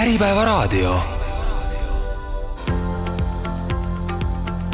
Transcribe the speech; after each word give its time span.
Äripäevaraadio. 0.00 0.96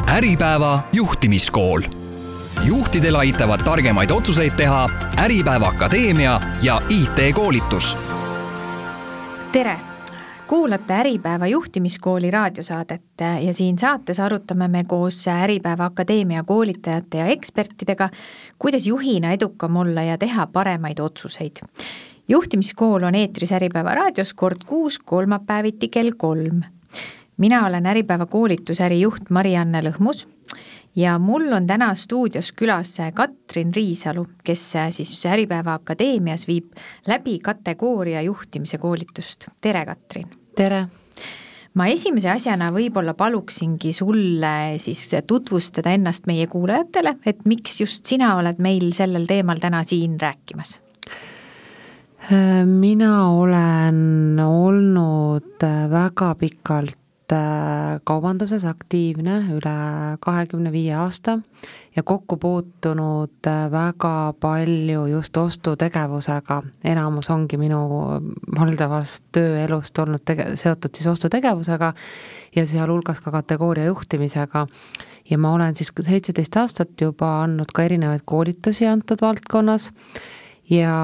Äripäeva 0.08 0.80
juhtimiskool. 0.92 1.82
juhtidel 2.64 3.14
aitavad 3.14 3.60
targemaid 3.64 4.10
otsuseid 4.10 4.52
teha 4.56 4.88
Äripäeva 5.18 5.66
Akadeemia 5.66 6.40
ja 6.62 6.82
IT-koolitus. 6.88 7.98
tere 9.52 9.78
kuulate 10.46 10.94
Äripäeva 10.94 11.46
juhtimiskooli 11.46 12.30
raadiosaadet 12.30 13.02
ja 13.40 13.54
siin 13.54 13.78
saates 13.78 14.20
arutame 14.20 14.68
me 14.68 14.84
koos 14.84 15.28
Äripäeva 15.28 15.84
Akadeemia 15.84 16.44
koolitajate 16.44 17.18
ja 17.18 17.26
ekspertidega, 17.26 18.08
kuidas 18.58 18.86
juhina 18.86 19.32
edukam 19.32 19.76
olla 19.76 20.02
ja 20.02 20.18
teha 20.18 20.46
paremaid 20.46 20.98
otsuseid. 20.98 21.56
Juhtimiskool 22.28 23.02
on 23.02 23.14
eetris 23.14 23.52
Äripäeva 23.52 23.94
raadios 23.94 24.34
kord 24.34 24.64
kuus 24.66 24.98
kolmapäeviti 24.98 25.88
kell 25.88 26.12
kolm. 26.16 26.62
mina 27.36 27.66
olen 27.66 27.86
Äripäeva 27.86 28.26
koolitusäri 28.26 29.00
juht 29.00 29.30
Mari-Anne 29.30 29.82
Lõhmus 29.82 30.26
ja 30.96 31.18
mul 31.18 31.52
on 31.52 31.66
täna 31.66 31.94
stuudios 31.94 32.52
külas 32.52 32.96
Katrin 33.14 33.74
Riisalu, 33.74 34.26
kes 34.44 34.72
siis 34.90 35.26
Äripäeva 35.26 35.74
Akadeemias 35.74 36.46
viib 36.48 36.72
läbi 37.06 37.38
kategooria 37.38 38.22
juhtimise 38.22 38.78
koolitust. 38.78 39.48
tere, 39.60 39.84
Katrin! 39.84 40.26
tere! 40.56 40.86
ma 41.74 41.86
esimese 41.86 42.30
asjana 42.30 42.70
võib-olla 42.72 43.14
paluksingi 43.14 43.92
sulle 43.92 44.78
siis 44.78 45.10
tutvustada 45.26 45.92
ennast 45.92 46.26
meie 46.26 46.46
kuulajatele, 46.46 47.16
et 47.26 47.44
miks 47.44 47.80
just 47.80 48.04
sina 48.04 48.36
oled 48.36 48.58
meil 48.58 48.92
sellel 48.96 49.26
teemal 49.26 49.60
täna 49.60 49.84
siin 49.84 50.20
rääkimas? 50.20 50.85
Mina 52.66 53.12
olen 53.30 54.40
olnud 54.42 55.66
väga 55.90 56.34
pikalt 56.34 57.06
Äh, 57.32 57.98
kaubanduses 58.06 58.62
aktiivne 58.70 59.40
üle 59.50 59.78
kahekümne 60.22 60.70
viie 60.70 60.92
aasta 60.94 61.40
ja 61.96 62.04
kokku 62.06 62.36
puutunud 62.38 63.48
äh, 63.50 63.64
väga 63.72 64.34
palju 64.38 65.08
just 65.10 65.36
ostutegevusega, 65.36 66.60
enamus 66.86 67.30
ongi 67.34 67.58
minu 67.58 67.80
valdavast 68.54 69.24
tööelust 69.34 69.98
olnud 69.98 70.22
tege-, 70.22 70.52
seotud 70.54 70.94
siis 70.94 71.10
ostutegevusega 71.16 71.92
ja 72.54 72.66
sealhulgas 72.66 73.18
ka 73.24 73.34
kategooria 73.34 73.90
juhtimisega. 73.90 74.66
ja 75.30 75.38
ma 75.38 75.52
olen 75.58 75.74
siis 75.74 75.90
seitseteist 75.98 76.56
aastat 76.62 77.00
juba 77.00 77.40
andnud 77.42 77.74
ka 77.74 77.82
erinevaid 77.90 78.22
koolitusi 78.24 78.86
antud 78.86 79.18
valdkonnas 79.18 79.90
ja, 80.70 80.94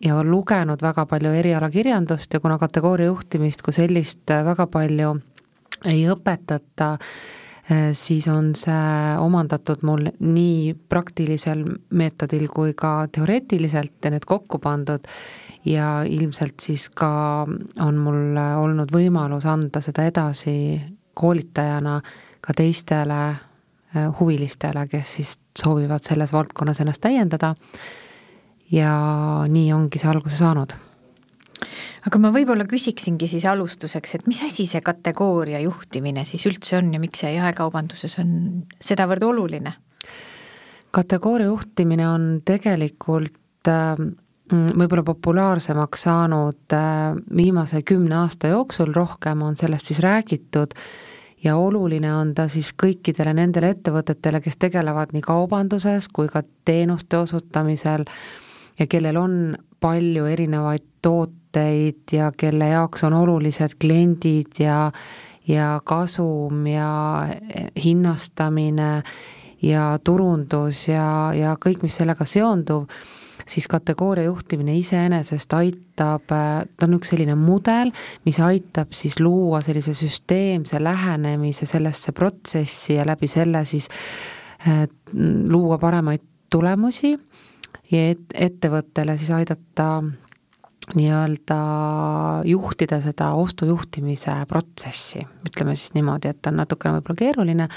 ja 0.00 0.22
lugenud 0.24 0.80
väga 0.82 1.04
palju 1.06 1.32
erialakirjandust 1.36 2.34
ja 2.34 2.40
kuna 2.40 2.58
kategooria 2.58 3.10
juhtimist 3.10 3.62
kui 3.62 3.74
sellist 3.76 4.32
väga 4.44 4.66
palju 4.66 5.14
ei 5.88 6.04
õpetata, 6.12 6.94
eh, 7.70 7.90
siis 7.96 8.28
on 8.28 8.52
see 8.58 9.16
omandatud 9.20 9.84
mul 9.88 10.08
nii 10.20 10.74
praktilisel 10.88 11.64
meetodil 11.96 12.48
kui 12.52 12.74
ka 12.76 13.06
teoreetiliselt 13.12 14.04
ja 14.04 14.12
need 14.12 14.26
kokku 14.28 14.58
pandud. 14.58 15.06
Ja 15.64 16.00
ilmselt 16.08 16.60
siis 16.64 16.88
ka 16.88 17.46
on 17.84 17.96
mul 18.00 18.36
olnud 18.36 18.92
võimalus 18.92 19.44
anda 19.44 19.82
seda 19.84 20.06
edasi 20.08 20.80
koolitajana 21.14 21.98
ka 22.40 22.54
teistele 22.56 23.20
huvilistele, 24.20 24.86
kes 24.88 25.14
siis 25.18 25.34
soovivad 25.58 26.06
selles 26.06 26.32
valdkonnas 26.32 26.80
ennast 26.80 27.02
täiendada 27.04 27.50
ja 28.70 28.94
nii 29.48 29.72
ongi 29.74 30.00
see 30.00 30.10
alguse 30.10 30.38
saanud. 30.38 30.74
aga 32.06 32.18
ma 32.22 32.30
võib-olla 32.32 32.64
küsiksingi 32.68 33.28
siis 33.28 33.44
alustuseks, 33.50 34.14
et 34.14 34.26
mis 34.30 34.40
asi 34.46 34.66
see 34.66 34.80
kategooria 34.80 35.60
juhtimine 35.66 36.24
siis 36.24 36.46
üldse 36.48 36.78
on 36.78 36.94
ja 36.94 37.00
miks 37.02 37.24
see 37.24 37.34
jaekaubanduses 37.36 38.18
on 38.22 38.32
sedavõrd 38.80 39.26
oluline? 39.26 39.74
kategooria 40.90 41.50
juhtimine 41.50 42.08
on 42.08 42.26
tegelikult 42.44 43.68
äh, 43.68 44.00
võib-olla 44.50 45.04
populaarsemaks 45.06 46.08
saanud 46.08 46.74
äh, 46.74 47.14
viimase 47.36 47.82
kümne 47.86 48.22
aasta 48.24 48.50
jooksul, 48.54 48.92
rohkem 48.94 49.42
on 49.46 49.56
sellest 49.56 49.90
siis 49.90 50.00
räägitud 50.02 50.74
ja 51.44 51.56
oluline 51.56 52.12
on 52.14 52.34
ta 52.34 52.48
siis 52.52 52.72
kõikidele 52.82 53.34
nendele 53.36 53.72
ettevõtetele, 53.74 54.40
kes 54.44 54.58
tegelevad 54.60 55.14
nii 55.14 55.24
kaubanduses 55.24 56.08
kui 56.12 56.28
ka 56.28 56.42
teenuste 56.64 57.20
osutamisel 57.20 58.04
ja 58.80 58.86
kellel 58.88 59.16
on 59.20 59.34
palju 59.80 60.26
erinevaid 60.26 60.86
tooteid 61.02 62.12
ja 62.12 62.32
kelle 62.36 62.68
jaoks 62.72 63.04
on 63.04 63.16
olulised 63.16 63.76
kliendid 63.80 64.60
ja 64.60 64.92
ja 65.48 65.80
kasum 65.84 66.66
ja 66.66 67.28
hinnastamine 67.84 69.02
ja 69.62 69.98
turundus 70.04 70.88
ja, 70.88 71.32
ja 71.34 71.56
kõik, 71.60 71.82
mis 71.82 71.96
sellega 72.00 72.24
seondub, 72.24 72.92
siis 73.50 73.66
kategooria 73.68 74.28
juhtimine 74.28 74.76
iseenesest 74.78 75.52
aitab, 75.56 76.28
ta 76.30 76.86
on 76.86 76.96
üks 77.00 77.12
selline 77.12 77.34
mudel, 77.36 77.90
mis 78.24 78.38
aitab 78.44 78.94
siis 78.96 79.18
luua 79.20 79.60
sellise 79.64 79.94
süsteemse 79.96 80.80
lähenemise 80.82 81.66
sellesse 81.68 82.14
protsessi 82.16 82.96
ja 82.96 83.06
läbi 83.08 83.28
selle 83.28 83.64
siis 83.68 83.90
äh, 84.68 84.86
luua 85.14 85.80
paremaid 85.82 86.24
tulemusi 86.50 87.16
et, 87.92 88.26
ettevõttele 88.34 89.16
siis 89.18 89.30
aidata 89.34 89.92
nii-öelda 90.94 91.56
juhtida 92.48 92.98
seda 93.04 93.30
ostujuhtimise 93.38 94.32
protsessi, 94.48 95.22
ütleme 95.46 95.74
siis 95.78 95.94
niimoodi, 95.94 96.30
et 96.32 96.40
ta 96.42 96.50
on 96.50 96.58
natukene 96.62 96.96
võib-olla 96.98 97.20
keeruline, 97.20 97.68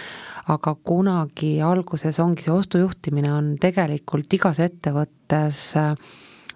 aga 0.54 0.76
kunagi 0.88 1.54
alguses 1.62 2.20
ongi 2.24 2.46
see 2.46 2.54
ostujuhtimine 2.56 3.34
on 3.34 3.52
tegelikult 3.62 4.34
igas 4.34 4.62
ettevõttes 4.64 5.66
äh, 5.80 5.94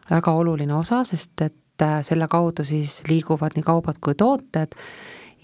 väga 0.10 0.34
oluline 0.40 0.74
osa, 0.78 1.04
sest 1.08 1.46
et 1.46 1.86
äh, 1.86 2.00
selle 2.06 2.30
kaudu 2.32 2.66
siis 2.68 3.02
liiguvad 3.10 3.58
nii 3.58 3.68
kaubad 3.68 4.02
kui 4.02 4.18
tooted 4.18 4.74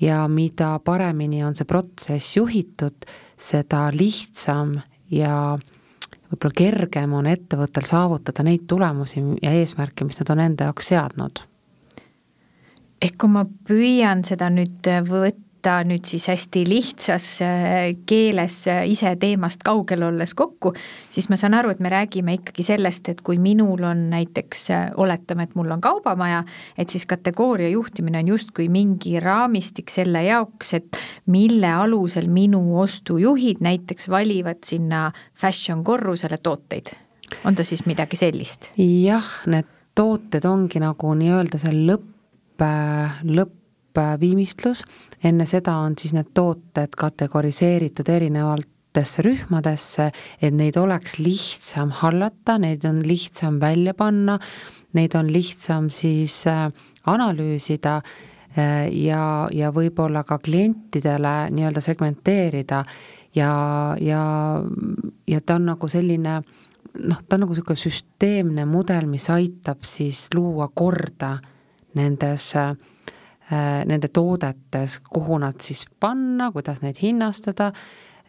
ja 0.02 0.24
mida 0.28 0.78
paremini 0.84 1.44
on 1.46 1.56
see 1.56 1.70
protsess 1.70 2.38
juhitud, 2.40 3.06
seda 3.38 3.90
lihtsam 3.94 4.80
ja 5.14 5.58
võib-olla 6.34 6.58
kergem 6.58 7.14
on 7.14 7.30
ettevõttel 7.30 7.86
saavutada 7.86 8.44
neid 8.44 8.66
tulemusi 8.68 9.22
ja 9.42 9.54
eesmärke, 9.54 10.06
mis 10.08 10.20
nad 10.20 10.34
on 10.34 10.40
enda 10.44 10.70
jaoks 10.70 10.92
seadnud. 10.94 11.46
ehk 13.02 13.18
kui 13.20 13.30
ma 13.30 13.46
püüan 13.68 14.24
seda 14.26 14.50
nüüd 14.50 14.90
võtta 15.08 15.42
võtta 15.64 15.84
nüüd 15.88 16.04
siis 16.06 16.26
hästi 16.28 16.64
lihtsas 16.68 17.26
äh, 17.42 17.96
keeles 18.06 18.68
äh, 18.68 18.84
ise 18.92 19.16
teemast 19.20 19.64
kaugel 19.64 20.04
olles 20.04 20.34
kokku, 20.36 20.74
siis 21.10 21.30
ma 21.30 21.38
saan 21.40 21.54
aru, 21.56 21.72
et 21.72 21.80
me 21.80 21.90
räägime 21.90 22.36
ikkagi 22.36 22.64
sellest, 22.64 23.08
et 23.10 23.22
kui 23.24 23.38
minul 23.40 23.84
on 23.88 24.10
näiteks, 24.12 24.66
äh, 24.72 24.92
oletame, 24.98 25.48
et 25.48 25.56
mul 25.56 25.72
on 25.72 25.82
kaubamaja, 25.82 26.44
et 26.78 26.90
siis 26.90 27.06
kategooria 27.08 27.70
juhtimine 27.70 28.20
on 28.20 28.34
justkui 28.34 28.68
mingi 28.68 29.20
raamistik 29.24 29.90
selle 29.90 30.26
jaoks, 30.28 30.74
et 30.74 31.00
mille 31.32 31.72
alusel 31.72 32.28
minu 32.28 32.80
ostujuhid 32.84 33.64
näiteks 33.64 34.10
valivad 34.10 34.64
sinna 34.66 35.12
fashion 35.34 35.84
korrusele 35.84 36.38
tooteid. 36.44 36.92
on 37.46 37.56
ta 37.56 37.64
siis 37.64 37.86
midagi 37.86 38.20
sellist? 38.20 38.74
jah, 38.78 39.32
need 39.48 39.70
tooted 39.96 40.44
ongi 40.46 40.84
nagu 40.84 41.16
nii-öelda 41.16 41.60
see 41.62 41.86
lõpp, 41.88 42.64
lõpp 43.24 43.63
lõppviimistlus, 43.94 44.84
enne 45.24 45.46
seda 45.46 45.78
on 45.78 45.96
siis 45.98 46.14
need 46.14 46.32
tooted 46.34 46.96
kategoriseeritud 46.98 48.10
erinevatesse 48.10 49.22
rühmadesse, 49.24 50.12
et 50.42 50.54
neid 50.54 50.78
oleks 50.78 51.20
lihtsam 51.20 51.92
hallata, 51.92 52.58
neid 52.58 52.86
on 52.86 53.02
lihtsam 53.06 53.60
välja 53.62 53.94
panna, 53.94 54.40
neid 54.94 55.16
on 55.16 55.32
lihtsam 55.32 55.90
siis 55.90 56.46
äh, 56.48 56.68
analüüsida 57.06 58.02
äh, 58.58 58.90
ja, 58.92 59.48
ja 59.52 59.72
võib-olla 59.72 60.24
ka 60.24 60.40
klientidele 60.40 61.50
nii-öelda 61.52 61.82
segmenteerida. 61.82 62.84
Ja, 63.34 63.96
ja, 64.00 64.24
ja 65.28 65.40
ta 65.42 65.56
on 65.56 65.66
nagu 65.66 65.88
selline 65.90 66.36
noh, 66.38 67.22
ta 67.26 67.36
on 67.36 67.42
nagu 67.42 67.56
niisugune 67.56 67.80
süsteemne 67.82 68.68
mudel, 68.70 69.08
mis 69.10 69.26
aitab 69.34 69.82
siis 69.90 70.28
luua 70.36 70.68
korda 70.70 71.40
nendes 71.98 72.52
äh, 72.56 72.76
Äh, 72.76 72.93
nende 73.52 74.08
toodetes, 74.08 75.02
kuhu 75.14 75.38
nad 75.44 75.60
siis 75.62 75.84
panna, 76.00 76.48
kuidas 76.56 76.80
neid 76.82 76.98
hinnastada, 77.02 77.72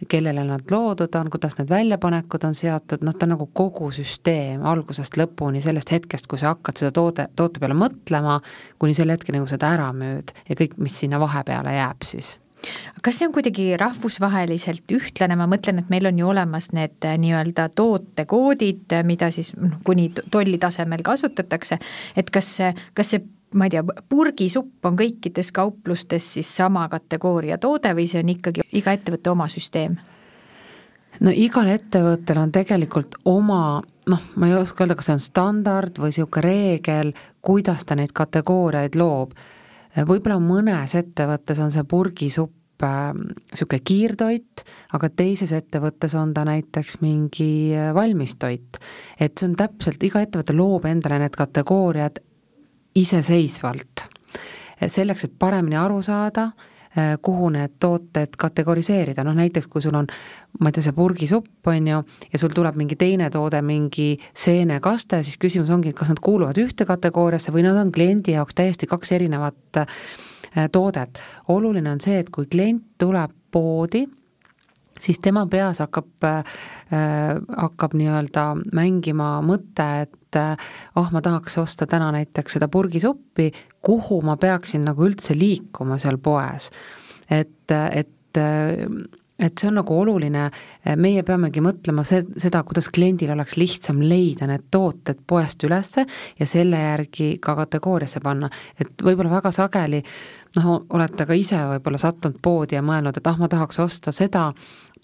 kellele 0.09 0.45
nad 0.45 0.71
loodud 0.71 1.15
on, 1.15 1.31
kuidas 1.31 1.57
need 1.59 1.71
väljapanekud 1.71 2.45
on 2.45 2.55
seatud, 2.55 3.05
noh, 3.07 3.15
ta 3.17 3.27
on 3.29 3.35
nagu 3.37 3.47
kogu 3.57 3.91
süsteem 3.95 4.65
algusest 4.67 5.17
lõpuni, 5.21 5.63
sellest 5.65 5.93
hetkest, 5.95 6.29
kui 6.31 6.41
sa 6.41 6.55
hakkad 6.55 6.83
seda 6.83 6.95
toode, 6.95 7.29
toote 7.39 7.63
peale 7.63 7.77
mõtlema, 7.79 8.41
kuni 8.83 8.97
selle 8.97 9.17
hetkeni, 9.17 9.43
kui 9.43 9.53
seda 9.55 9.71
ära 9.77 9.91
müüd 9.97 10.35
ja 10.49 10.57
kõik, 10.59 10.79
mis 10.83 10.99
sinna 10.99 11.21
vahepeale 11.23 11.77
jääb 11.79 12.07
siis. 12.07 12.35
Kas 13.05 13.19
see 13.19 13.29
on 13.29 13.35
kuidagi 13.35 13.75
rahvusvaheliselt 13.81 14.93
ühtlane, 14.97 15.37
ma 15.37 15.47
mõtlen, 15.51 15.83
et 15.83 15.91
meil 15.93 16.09
on 16.09 16.19
ju 16.19 16.31
olemas 16.33 16.71
need 16.73 17.05
äh, 17.05 17.19
nii-öelda 17.21 17.69
tootekoodid, 17.77 18.97
mida 19.05 19.29
siis 19.35 19.53
noh, 19.59 19.77
kuni 19.85 20.09
tolli 20.33 20.59
tasemel 20.61 21.05
kasutatakse, 21.05 21.79
et 22.17 22.33
kas, 22.33 22.51
kas 22.97 23.15
see 23.15 23.25
ma 23.55 23.69
ei 23.69 23.75
tea, 23.75 23.85
purgisupp 24.09 24.87
on 24.89 24.99
kõikides 24.99 25.53
kauplustes 25.55 26.33
siis 26.37 26.51
sama 26.57 26.89
kategooria 26.93 27.59
toode 27.63 27.95
või 27.95 28.09
see 28.11 28.23
on 28.25 28.35
ikkagi 28.35 28.67
iga 28.73 28.95
ettevõtte 28.97 29.33
oma 29.33 29.49
süsteem? 29.53 29.97
no 31.21 31.31
igal 31.31 31.71
ettevõttel 31.71 32.41
on 32.43 32.53
tegelikult 32.55 33.19
oma 33.31 33.83
noh, 34.11 34.27
ma 34.37 34.49
ei 34.49 34.57
oska 34.59 34.85
öelda, 34.85 34.97
kas 34.99 35.09
see 35.09 35.17
on 35.17 35.23
standard 35.23 36.01
või 36.01 36.13
niisugune 36.13 36.45
reegel, 36.45 37.15
kuidas 37.45 37.87
ta 37.87 37.97
neid 37.99 38.13
kategooriaid 38.17 38.99
loob. 38.99 39.33
võib-olla 39.95 40.41
mõnes 40.43 40.97
ettevõttes 40.99 41.61
on 41.63 41.71
see 41.71 41.87
purgisupp 41.89 42.53
niisugune 42.85 43.79
äh, 43.79 43.85
kiirtoit, 43.87 44.65
aga 44.93 45.09
teises 45.09 45.53
ettevõttes 45.55 46.15
on 46.19 46.35
ta 46.35 46.45
näiteks 46.45 46.99
mingi 47.01 47.73
valmistoit. 47.95 48.79
et 49.21 49.39
see 49.39 49.49
on 49.49 49.57
täpselt, 49.57 50.03
iga 50.03 50.21
ettevõte 50.21 50.57
loob 50.57 50.87
endale 50.91 51.19
need 51.23 51.37
kategooriad 51.39 52.19
iseseisvalt. 52.95 54.09
selleks, 54.87 55.25
et 55.25 55.33
paremini 55.39 55.77
aru 55.81 56.03
saada, 56.03 56.51
eh, 56.97 57.15
kuhu 57.23 57.49
need 57.55 57.77
tooted 57.81 58.35
kategoriseerida, 58.39 59.25
noh 59.25 59.35
näiteks 59.35 59.67
kui 59.71 59.81
sul 59.81 59.95
on, 59.95 60.07
ma 60.61 60.69
ei 60.69 60.73
tea, 60.77 60.83
see 60.85 60.93
purgisupp, 60.93 61.67
on 61.67 61.87
ju, 61.89 62.03
ja 62.33 62.39
sul 62.39 62.53
tuleb 62.53 62.77
mingi 62.77 62.99
teine 63.01 63.31
toode, 63.31 63.63
mingi 63.63 64.19
seenekaste, 64.35 65.23
siis 65.23 65.39
küsimus 65.41 65.71
ongi, 65.71 65.95
kas 65.97 66.11
nad 66.13 66.21
kuuluvad 66.21 66.59
ühte 66.61 66.85
kategooriasse 66.85 67.55
või 67.55 67.65
nad 67.65 67.79
on 67.81 67.93
kliendi 67.95 68.35
jaoks 68.35 68.59
täiesti 68.59 68.91
kaks 68.91 69.15
erinevat 69.17 69.81
eh, 69.81 70.69
toodet. 70.73 71.23
oluline 71.49 71.91
on 71.91 72.01
see, 72.01 72.19
et 72.19 72.31
kui 72.35 72.51
klient 72.51 72.85
tuleb 72.99 73.33
poodi, 73.51 74.05
siis 75.01 75.21
tema 75.23 75.47
peas 75.51 75.81
hakkab 75.83 76.27
äh,, 76.29 76.57
hakkab 77.57 77.97
nii-öelda 77.99 78.47
mängima 78.77 79.39
mõte, 79.47 79.89
et 80.07 80.39
äh, 80.41 80.71
oh, 80.97 81.11
ma 81.15 81.23
tahaks 81.25 81.59
osta 81.63 81.89
täna 81.91 82.11
näiteks 82.15 82.59
seda 82.59 82.69
purgisuppi, 82.69 83.51
kuhu 83.85 84.21
ma 84.27 84.37
peaksin 84.41 84.87
nagu 84.89 85.07
üldse 85.09 85.37
liikuma 85.39 85.99
seal 86.03 86.19
poes. 86.23 86.71
et, 87.31 87.71
et 87.71 88.41
äh, 88.41 88.87
et 89.45 89.59
see 89.61 89.69
on 89.69 89.79
nagu 89.81 89.97
oluline, 90.01 90.47
meie 90.97 91.25
peamegi 91.27 91.63
mõtlema 91.65 92.05
see, 92.09 92.25
seda, 92.41 92.63
kuidas 92.67 92.89
kliendil 92.95 93.35
oleks 93.35 93.59
lihtsam 93.61 94.01
leida 94.03 94.49
need 94.51 94.71
tooted 94.73 95.21
poest 95.27 95.65
ülesse 95.67 96.07
ja 96.39 96.49
selle 96.49 96.81
järgi 96.81 97.35
ka 97.43 97.57
kategooriasse 97.59 98.23
panna, 98.25 98.51
et 98.81 98.95
võib-olla 99.05 99.37
väga 99.37 99.53
sageli 99.55 100.03
noh, 100.57 100.71
olete 100.95 101.27
ka 101.27 101.37
ise 101.37 101.59
võib-olla 101.75 102.01
sattunud 102.01 102.41
poodi 102.43 102.79
ja 102.79 102.83
mõelnud, 102.85 103.17
et 103.19 103.31
ah, 103.31 103.39
ma 103.41 103.49
tahaks 103.51 103.81
osta 103.83 104.15
seda 104.15 104.51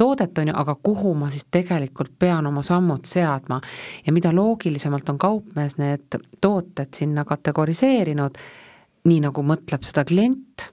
toodet, 0.00 0.38
on 0.38 0.50
ju, 0.50 0.56
aga 0.56 0.76
kuhu 0.82 1.14
ma 1.18 1.30
siis 1.32 1.46
tegelikult 1.52 2.12
pean 2.18 2.46
oma 2.48 2.62
sammud 2.66 3.04
seadma. 3.08 3.60
ja 4.06 4.12
mida 4.12 4.32
loogilisemalt 4.32 5.08
on 5.08 5.18
kaupmees 5.18 5.76
need 5.78 6.20
tooted 6.40 6.94
sinna 6.96 7.24
kategoriseerinud, 7.28 8.38
nii 9.04 9.20
nagu 9.26 9.44
mõtleb 9.44 9.84
seda 9.84 10.04
klient, 10.08 10.70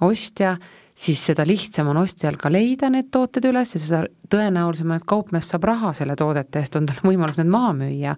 ostja 0.00 0.56
siis 0.96 1.20
seda 1.28 1.44
lihtsam 1.46 1.90
on 1.92 2.00
ostjal 2.00 2.38
ka 2.40 2.50
leida 2.52 2.88
need 2.92 3.10
tooted 3.12 3.44
üles 3.50 3.76
ja 3.76 3.82
seda 3.82 4.02
tõenäolisem 4.32 4.96
et 4.96 5.04
kaupmees 5.08 5.52
saab 5.52 5.68
raha 5.68 5.92
selle 5.96 6.16
toodete 6.16 6.62
eest, 6.62 6.78
on 6.78 6.88
tal 6.88 7.02
võimalus 7.10 7.38
need 7.40 7.52
maha 7.52 7.74
müüa. 7.82 8.16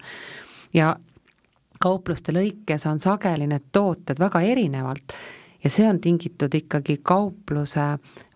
ja 0.75 0.95
kaupluste 1.83 2.35
lõikes 2.35 2.87
on 2.91 3.01
sageli 3.03 3.47
need 3.51 3.69
tooted 3.73 4.19
väga 4.19 4.43
erinevalt 4.43 5.15
ja 5.65 5.71
see 5.71 5.89
on 5.89 5.99
tingitud 6.01 6.55
ikkagi 6.55 7.01
kaupluse 7.03 7.87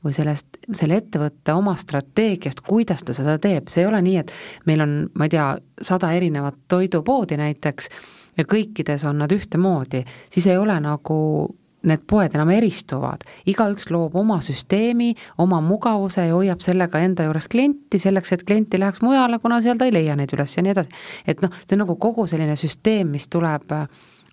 või 0.03 0.15
sellest, 0.15 0.59
selle 0.75 0.99
ettevõtte 0.99 1.55
oma 1.55 1.75
strateegiast, 1.79 2.65
kuidas 2.67 3.05
ta 3.07 3.15
seda 3.15 3.39
teeb, 3.43 3.71
see 3.71 3.85
ei 3.85 3.91
ole 3.91 4.03
nii, 4.03 4.17
et 4.25 4.33
meil 4.67 4.83
on, 4.83 4.97
ma 5.15 5.29
ei 5.29 5.35
tea, 5.37 5.47
sada 5.83 6.13
erinevat 6.17 6.59
toidupoodi 6.73 7.39
näiteks 7.39 7.91
ja 8.39 8.47
kõikides 8.49 9.07
on 9.07 9.23
nad 9.23 9.33
ühtemoodi, 9.33 10.03
siis 10.35 10.49
ei 10.51 10.59
ole 10.59 10.79
nagu 10.83 11.19
need 11.89 12.05
poed 12.07 12.35
enam 12.37 12.51
eristuvad, 12.55 13.25
igaüks 13.49 13.91
loob 13.91 14.15
oma 14.19 14.39
süsteemi, 14.45 15.13
oma 15.43 15.61
mugavuse 15.65 16.27
ja 16.29 16.35
hoiab 16.37 16.63
sellega 16.65 17.01
enda 17.03 17.27
juures 17.27 17.49
klienti, 17.51 17.99
selleks 18.03 18.37
et 18.37 18.45
klient 18.47 18.75
ei 18.75 18.83
läheks 18.83 19.03
mujale, 19.03 19.39
kuna 19.43 19.61
seal 19.65 19.81
ta 19.81 19.89
ei 19.89 19.95
leia 19.95 20.17
neid 20.19 20.33
üles 20.37 20.57
ja 20.57 20.63
nii 20.63 20.75
edasi. 20.75 21.03
et 21.27 21.43
noh, 21.43 21.51
see 21.67 21.77
on 21.77 21.85
nagu 21.85 21.97
kogu 21.97 22.27
selline 22.31 22.57
süsteem, 22.57 23.11
mis 23.15 23.29
tuleb 23.33 23.73
äh, 23.75 23.87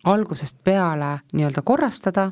algusest 0.03 0.57
peale 0.63 1.17
nii-öelda 1.33 1.63
korrastada, 1.65 2.31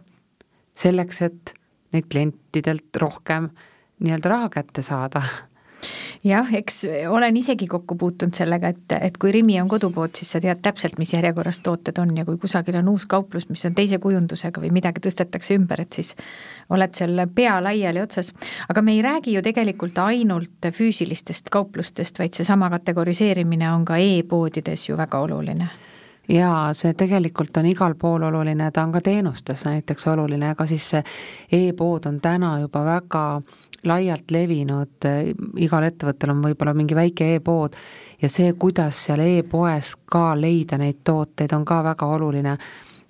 selleks 0.77 1.21
et 1.25 1.53
neid 1.93 2.09
klientidelt 2.11 3.01
rohkem 3.01 3.49
nii-öelda 4.03 4.29
raha 4.29 4.49
kätte 4.53 4.81
saada 4.85 5.23
jah, 6.23 6.53
eks 6.55 6.83
olen 7.09 7.37
isegi 7.37 7.67
kokku 7.67 7.95
puutunud 7.95 8.35
sellega, 8.35 8.71
et, 8.73 8.95
et 9.01 9.17
kui 9.17 9.31
Rimi 9.31 9.59
on 9.61 9.69
kodupood, 9.69 10.15
siis 10.17 10.31
sa 10.35 10.41
tead 10.43 10.61
täpselt, 10.65 10.97
mis 10.99 11.13
järjekorras 11.13 11.59
tooted 11.65 11.97
on 12.01 12.15
ja 12.17 12.25
kui 12.25 12.37
kusagil 12.41 12.79
on 12.81 12.91
uus 12.93 13.05
kauplus, 13.05 13.49
mis 13.49 13.65
on 13.69 13.75
teise 13.77 13.99
kujundusega 14.03 14.61
või 14.61 14.71
midagi 14.75 15.03
tõstetakse 15.03 15.57
ümber, 15.57 15.83
et 15.85 15.99
siis 15.99 16.13
oled 16.73 16.93
seal 16.97 17.25
pea 17.35 17.57
laiali 17.63 18.01
otsas. 18.01 18.33
aga 18.69 18.81
me 18.81 18.95
ei 18.95 19.01
räägi 19.01 19.35
ju 19.35 19.41
tegelikult 19.41 19.97
ainult 19.97 20.71
füüsilistest 20.71 21.49
kauplustest, 21.49 22.19
vaid 22.19 22.33
seesama 22.33 22.69
kategoriseerimine 22.69 23.71
on 23.71 23.85
ka 23.85 23.97
e-poodides 23.97 24.89
ju 24.89 24.97
väga 24.97 25.19
oluline 25.19 25.69
jaa, 26.29 26.73
see 26.73 26.93
tegelikult 26.93 27.57
on 27.57 27.65
igal 27.69 27.95
pool 27.99 28.23
oluline, 28.27 28.71
ta 28.71 28.83
on 28.83 28.91
ka 28.91 29.01
teenustes 29.01 29.65
näiteks 29.65 30.07
oluline, 30.11 30.51
aga 30.51 30.65
siis 30.67 30.89
see 30.93 31.03
e-pood 31.51 32.05
on 32.09 32.19
täna 32.21 32.57
juba 32.59 32.83
väga 32.85 33.23
laialt 33.87 34.31
levinud, 34.31 35.07
igal 35.63 35.87
ettevõttel 35.87 36.33
on 36.33 36.43
võib-olla 36.43 36.73
mingi 36.75 36.95
väike 36.97 37.35
e-pood 37.35 37.77
ja 38.21 38.29
see, 38.29 38.53
kuidas 38.59 39.05
seal 39.07 39.23
e-poes 39.23 39.93
ka 40.05 40.31
leida 40.35 40.79
neid 40.81 41.03
tooteid, 41.03 41.53
on 41.53 41.65
ka 41.65 41.83
väga 41.91 42.13
oluline. 42.17 42.57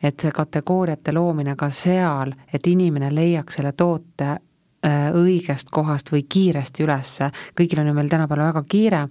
et 0.04 0.20
see 0.20 0.32
kategooriate 0.32 1.12
loomine 1.12 1.56
ka 1.56 1.72
seal, 1.74 2.32
et 2.54 2.68
inimene 2.68 3.10
leiaks 3.10 3.56
selle 3.58 3.72
toote 3.74 4.28
äh, 4.30 5.08
õigest 5.10 5.72
kohast 5.74 6.12
või 6.12 6.22
kiiresti 6.30 6.84
ülesse, 6.84 7.32
kõigil 7.58 7.82
on 7.82 7.88
ju 7.88 7.94
meil 7.94 8.10
tänapäeval 8.10 8.52
väga 8.52 8.64
kiire, 8.70 9.08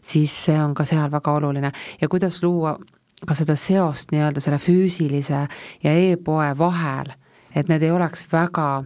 siis 0.00 0.32
see 0.44 0.56
on 0.56 0.72
ka 0.74 0.84
seal 0.88 1.10
väga 1.12 1.32
oluline 1.36 1.72
ja 2.00 2.08
kuidas 2.08 2.42
luua 2.42 2.78
ka 3.26 3.36
seda 3.38 3.56
seost 3.56 4.10
nii-öelda 4.12 4.40
selle 4.42 4.58
füüsilise 4.58 5.46
ja 5.84 5.94
e-poe 6.08 6.52
vahel, 6.58 7.12
et 7.54 7.68
need 7.68 7.82
ei 7.82 7.94
oleks 7.94 8.26
väga 8.32 8.84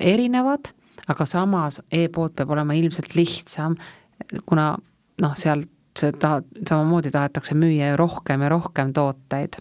erinevad 0.00 0.70
aga 1.10 1.26
samas 1.28 1.80
e-pood 1.92 2.34
peab 2.36 2.52
olema 2.54 2.76
ilmselt 2.78 3.14
lihtsam, 3.18 3.76
kuna 4.48 4.72
noh, 5.22 5.36
sealt 5.38 5.70
seda 5.98 6.38
samamoodi 6.66 7.12
tahetakse 7.14 7.54
müüa 7.58 7.92
ju 7.92 7.98
rohkem 8.00 8.42
ja 8.42 8.50
rohkem 8.50 8.92
tooteid. 8.96 9.60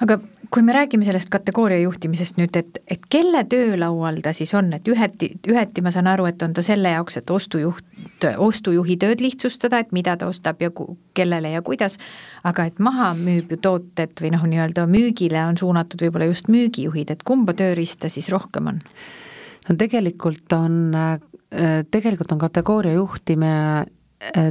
aga 0.00 0.18
kui 0.50 0.62
me 0.62 0.72
räägime 0.72 1.04
sellest 1.04 1.30
kategooria 1.32 1.78
juhtimisest 1.80 2.38
nüüd, 2.40 2.56
et, 2.58 2.78
et 2.90 3.02
kelle 3.10 3.42
töölaual 3.50 4.20
ta 4.24 4.32
siis 4.36 4.52
on, 4.54 4.68
et 4.76 4.88
üheti, 4.88 5.30
üheti 5.50 5.82
ma 5.84 5.92
saan 5.94 6.08
aru, 6.10 6.26
et 6.30 6.42
on 6.44 6.54
ta 6.56 6.64
selle 6.64 6.92
jaoks, 6.92 7.18
et 7.20 7.30
ostujuht, 7.30 8.26
ostujuhi 8.42 8.96
tööd 9.00 9.22
lihtsustada, 9.24 9.80
et 9.82 9.92
mida 9.96 10.16
ta 10.16 10.28
ostab 10.30 10.62
ja 10.62 10.70
kellele 11.16 11.52
ja 11.54 11.62
kuidas, 11.66 11.98
aga 12.46 12.68
et 12.70 12.80
maha 12.82 13.12
müüb 13.18 13.54
ju 13.54 13.60
tooted 13.62 14.16
või 14.22 14.32
noh, 14.34 14.46
nii-öelda 14.50 14.86
müügile 14.90 15.44
on 15.46 15.58
suunatud 15.60 16.06
võib-olla 16.06 16.30
just 16.30 16.50
müügijuhid, 16.52 17.12
et 17.12 17.24
kumba 17.26 17.56
tööriista 17.56 18.12
siis 18.12 18.30
rohkem 18.32 18.72
on? 18.74 18.82
no 19.66 19.74
tegelikult 19.78 20.52
on, 20.54 20.80
äh, 20.94 21.80
tegelikult 21.90 22.32
on 22.36 22.42
kategooria 22.44 22.98
juhtimine, 23.00 23.86
ta 24.32 24.50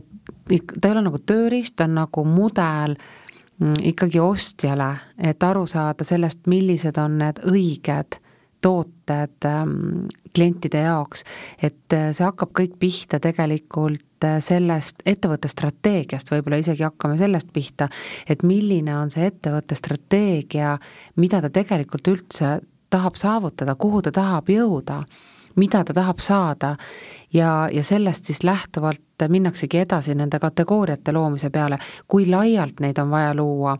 ei 0.87 0.91
ole 0.91 1.05
nagu 1.05 1.19
tööriist, 1.19 1.75
ta 1.77 1.87
on 1.87 1.95
nagu 2.01 2.25
mudel 2.27 2.95
mm, 2.95 3.24
ikkagi 3.59 4.19
ostjale, 4.19 4.89
et 5.17 5.43
aru 5.43 5.65
saada 5.69 6.03
sellest, 6.03 6.43
millised 6.51 6.97
on 6.99 7.19
need 7.21 7.39
õiged 7.47 8.19
tooted 8.65 9.45
ähm, 9.45 10.07
klientide 10.35 10.81
jaoks, 10.87 11.23
et 11.61 11.93
äh, 11.93 12.09
see 12.15 12.25
hakkab 12.25 12.53
kõik 12.57 12.79
pihta 12.81 13.19
tegelikult 13.21 14.25
äh, 14.25 14.39
sellest 14.43 15.03
ettevõtte 15.05 15.51
strateegiast, 15.51 16.31
võib-olla 16.33 16.59
isegi 16.63 16.85
hakkame 16.87 17.19
sellest 17.19 17.51
pihta, 17.53 17.87
et 18.27 18.41
milline 18.47 18.95
on 18.97 19.13
see 19.13 19.27
ettevõtte 19.29 19.77
strateegia, 19.77 20.75
mida 21.21 21.43
ta 21.43 21.53
tegelikult 21.53 22.09
üldse 22.09 22.57
tahab 22.89 23.19
saavutada, 23.19 23.77
kuhu 23.77 24.01
ta 24.01 24.13
tahab 24.15 24.49
jõuda, 24.49 25.03
mida 25.61 25.83
ta 25.85 25.93
tahab 25.95 26.19
saada 26.23 26.75
ja, 27.35 27.69
ja 27.71 27.83
sellest 27.83 28.25
siis 28.25 28.43
lähtuvalt 28.43 29.27
minnaksegi 29.27 29.77
edasi 29.83 30.15
nende 30.15 30.39
kategooriate 30.39 31.11
loomise 31.11 31.49
peale, 31.49 31.79
kui 32.07 32.29
laialt 32.29 32.79
neid 32.79 32.97
on 33.01 33.11
vaja 33.11 33.33
luua. 33.35 33.75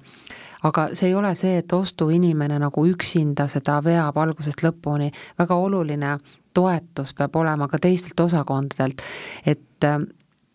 Aga 0.66 0.88
see 0.98 1.12
ei 1.12 1.16
ole 1.16 1.36
see, 1.38 1.60
et 1.62 1.74
ostuinimene 1.74 2.58
nagu 2.60 2.86
üksinda 2.90 3.46
seda 3.52 3.78
veab 3.86 4.18
algusest 4.18 4.64
lõpuni, 4.66 5.12
väga 5.38 5.56
oluline 5.62 6.16
toetus 6.56 7.14
peab 7.14 7.36
olema 7.36 7.68
ka 7.70 7.78
teistelt 7.84 8.20
osakondadelt, 8.20 9.04
et 9.46 9.86
äh, 9.86 10.00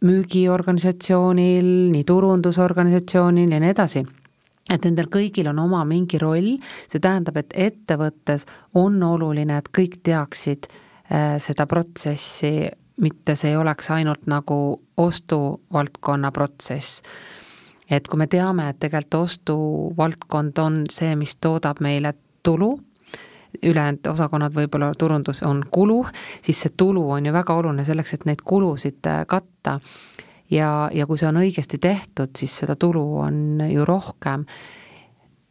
müügiorganisatsioonil, 0.04 1.68
nii 1.92 2.04
turundusorganisatsioonil 2.08 3.54
ja 3.54 3.60
nii 3.60 3.74
edasi. 3.76 4.04
Et 4.70 4.84
nendel 4.86 5.08
kõigil 5.12 5.48
on 5.50 5.58
oma 5.62 5.84
mingi 5.86 6.18
roll, 6.18 6.56
see 6.88 7.02
tähendab, 7.02 7.38
et 7.40 7.54
ettevõttes 7.54 8.46
on 8.78 8.98
oluline, 9.02 9.58
et 9.58 9.70
kõik 9.76 10.00
teaksid 10.06 10.70
äh, 10.70 11.36
seda 11.42 11.66
protsessi, 11.70 12.70
mitte 13.00 13.36
see 13.36 13.50
ei 13.50 13.56
oleks 13.56 13.90
ainult 13.90 14.26
nagu 14.30 14.80
ostuvaldkonna 14.96 16.32
protsess. 16.32 17.02
et 17.90 18.08
kui 18.08 18.18
me 18.18 18.26
teame, 18.26 18.68
et 18.68 18.78
tegelikult 18.78 19.14
ostuvaldkond 19.14 20.58
on 20.62 20.82
see, 20.90 21.16
mis 21.16 21.36
toodab 21.36 21.80
meile 21.80 22.14
tulu, 22.42 22.76
ülejäänud 23.62 24.06
osakonnad 24.06 24.54
võib-olla 24.54 24.92
turundus 24.98 25.42
on 25.42 25.64
kulu, 25.70 26.04
siis 26.42 26.60
see 26.60 26.72
tulu 26.76 27.08
on 27.10 27.26
ju 27.26 27.32
väga 27.32 27.54
oluline 27.54 27.84
selleks, 27.84 28.14
et 28.14 28.26
neid 28.28 28.44
kulusid 28.44 29.06
äh, 29.06 29.24
katta. 29.26 29.80
ja, 30.50 30.90
ja 30.94 31.06
kui 31.06 31.18
see 31.18 31.28
on 31.28 31.42
õigesti 31.42 31.78
tehtud, 31.78 32.30
siis 32.38 32.56
seda 32.62 32.76
tulu 32.76 33.04
on 33.24 33.60
ju 33.70 33.84
rohkem. 33.84 34.44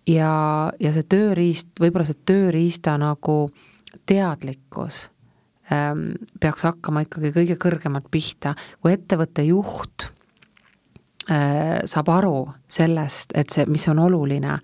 ja, 0.08 0.34
ja 0.79 0.94
see 0.94 1.03
tööriist, 1.03 1.74
võib-olla 1.79 2.06
see 2.06 2.24
tööriista 2.25 2.98
nagu 2.98 3.50
teadlikkus 4.06 5.10
peaks 5.69 6.65
hakkama 6.65 7.03
ikkagi 7.05 7.33
kõige 7.35 7.57
kõrgemalt 7.61 8.09
pihta, 8.11 8.55
kui 8.81 8.93
ettevõtte 8.95 9.45
juht 9.45 10.07
äh, 11.29 11.79
saab 11.85 12.09
aru 12.13 12.38
sellest, 12.71 13.35
et 13.38 13.53
see, 13.53 13.67
mis 13.69 13.85
on 13.91 14.01
oluline, 14.07 14.57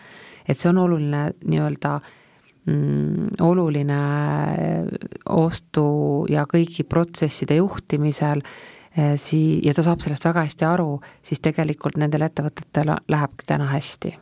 et 0.47 0.59
see 0.59 0.71
on 0.71 0.81
oluline 0.85 1.27
nii-öelda 1.45 1.93
mm, 2.01 3.37
oluline 3.45 4.01
ostu 5.37 5.87
ja 6.31 6.47
kõigi 6.49 6.87
protsesside 6.89 7.59
juhtimisel, 7.61 8.41
äh, 8.97 9.15
sii-, 9.21 9.61
ja 9.65 9.77
ta 9.77 9.85
saab 9.85 10.01
sellest 10.01 10.25
väga 10.25 10.47
hästi 10.49 10.69
aru, 10.73 10.99
siis 11.21 11.43
tegelikult 11.45 12.01
nendel 12.01 12.25
ettevõtetel 12.25 12.95
lähebki 13.13 13.51
täna 13.53 13.69
hästi 13.75 14.17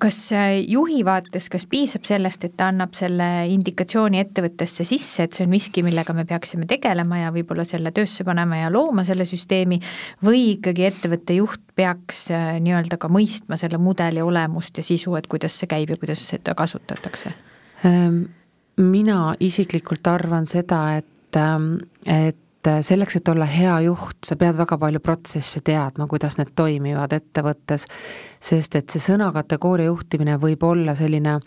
kas 0.00 0.18
äh, 0.34 0.56
juhi 0.66 1.04
vaates, 1.06 1.48
kas 1.52 1.66
piisab 1.70 2.06
sellest, 2.08 2.44
et 2.46 2.56
ta 2.58 2.68
annab 2.72 2.94
selle 2.98 3.28
indikatsiooni 3.52 4.20
ettevõttesse 4.22 4.86
sisse, 4.88 5.26
et 5.26 5.36
see 5.36 5.46
on 5.46 5.52
miski, 5.52 5.84
millega 5.86 6.14
me 6.16 6.26
peaksime 6.28 6.66
tegelema 6.70 7.22
ja 7.22 7.32
võib-olla 7.34 7.66
selle 7.68 7.94
töösse 7.94 8.26
panema 8.26 8.64
ja 8.64 8.72
looma 8.74 9.04
selle 9.06 9.26
süsteemi, 9.28 9.80
või 10.24 10.44
ikkagi 10.56 10.88
ettevõtte 10.90 11.38
juht 11.38 11.62
peaks 11.78 12.26
äh, 12.34 12.54
nii-öelda 12.64 12.98
ka 13.00 13.10
mõistma 13.12 13.58
selle 13.60 13.78
mudeli 13.82 14.22
olemust 14.24 14.78
ja 14.80 14.86
sisu, 14.86 15.14
et 15.18 15.28
kuidas 15.30 15.58
see 15.60 15.70
käib 15.70 15.94
ja 15.94 16.00
kuidas 16.00 16.26
seda 16.34 16.56
kasutatakse? 16.58 17.34
Ähm, 17.86 18.24
mina 18.80 19.34
isiklikult 19.40 20.06
arvan 20.10 20.48
seda, 20.50 20.86
et, 20.98 21.38
ähm, 21.38 21.76
et 22.06 22.40
et 22.64 22.70
äh, 22.70 22.80
selleks, 22.82 23.16
et 23.16 23.28
olla 23.28 23.44
hea 23.44 23.74
juht, 23.84 24.22
sa 24.24 24.36
pead 24.40 24.56
väga 24.56 24.78
palju 24.80 25.00
protsesse 25.04 25.60
teadma, 25.64 26.06
kuidas 26.08 26.38
need 26.38 26.54
toimivad 26.56 27.12
ettevõttes, 27.12 27.84
sest 28.40 28.78
et 28.78 28.90
see 28.90 29.02
sõnakategooria 29.04 29.90
juhtimine 29.90 30.38
võib 30.40 30.64
olla 30.64 30.94
selline 30.96 31.38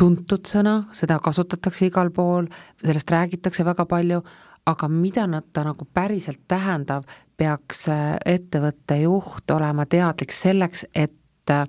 tuntud 0.00 0.48
sõna, 0.48 0.86
seda 0.96 1.18
kasutatakse 1.22 1.90
igal 1.90 2.10
pool, 2.16 2.48
sellest 2.80 3.12
räägitakse 3.12 3.64
väga 3.64 3.84
palju, 3.86 4.22
aga 4.66 4.88
mida 4.88 5.26
nad 5.28 5.50
ta 5.52 5.66
nagu 5.68 5.84
päriselt 5.84 6.40
tähendab, 6.48 7.04
peaks 7.36 7.84
äh, 7.92 8.16
ettevõtte 8.24 9.02
juht 9.02 9.50
olema 9.52 9.84
teadlik 9.84 10.32
selleks, 10.32 10.86
et 10.94 11.52
äh, 11.52 11.68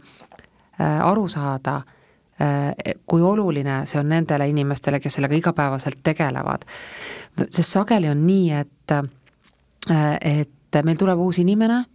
aru 0.79 1.27
saada 1.27 1.81
kui 3.07 3.21
oluline 3.21 3.85
see 3.87 3.99
on 3.99 4.09
nendele 4.11 4.49
inimestele, 4.51 4.99
kes 4.99 5.13
sellega 5.15 5.37
igapäevaselt 5.39 6.01
tegelevad. 6.03 6.65
sest 7.51 7.71
sageli 7.71 8.09
on 8.09 8.25
nii, 8.27 8.51
et, 8.51 8.91
äh, 8.91 10.17
et 10.21 10.83
meil 10.83 10.97
tuleb 10.97 11.19
uus 11.19 11.39
inimene 11.39 11.85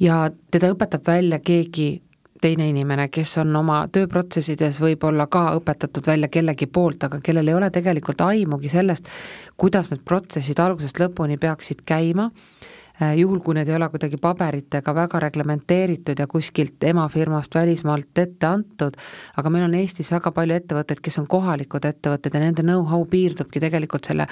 ja 0.00 0.30
teda 0.50 0.68
õpetab 0.74 1.06
välja 1.06 1.38
keegi 1.38 2.02
teine 2.40 2.68
inimene, 2.68 3.08
kes 3.08 3.38
on 3.38 3.56
oma 3.56 3.86
tööprotsessides 3.92 4.80
võib-olla 4.80 5.26
ka 5.26 5.54
õpetatud 5.56 6.06
välja 6.06 6.28
kellegi 6.28 6.66
poolt, 6.66 7.04
aga 7.04 7.20
kellel 7.24 7.48
ei 7.48 7.54
ole 7.54 7.70
tegelikult 7.70 8.20
aimugi 8.20 8.68
sellest, 8.68 9.08
kuidas 9.56 9.90
need 9.90 10.04
protsessid 10.04 10.60
algusest 10.60 11.00
lõpuni 11.00 11.40
peaksid 11.40 11.80
käima 11.86 12.28
Äh, 12.28 12.85
juhul, 13.16 13.40
kui 13.44 13.54
need 13.56 13.68
ei 13.68 13.76
ole 13.76 13.88
kuidagi 13.92 14.16
paberitega 14.20 14.94
väga 14.94 15.20
reglementeeritud 15.26 16.18
ja 16.18 16.26
kuskilt 16.26 16.84
emafirmast 16.84 17.54
välismaalt 17.54 18.18
ette 18.18 18.48
antud, 18.48 18.96
aga 19.36 19.52
meil 19.52 19.66
on 19.66 19.74
Eestis 19.76 20.10
väga 20.12 20.32
palju 20.32 20.56
ettevõtteid, 20.56 21.02
kes 21.04 21.18
on 21.20 21.26
kohalikud 21.28 21.84
ettevõtted 21.84 22.34
ja 22.34 22.40
nende 22.40 22.64
know-how 22.64 23.04
piirdubki 23.10 23.60
tegelikult 23.60 24.08
selle 24.08 24.28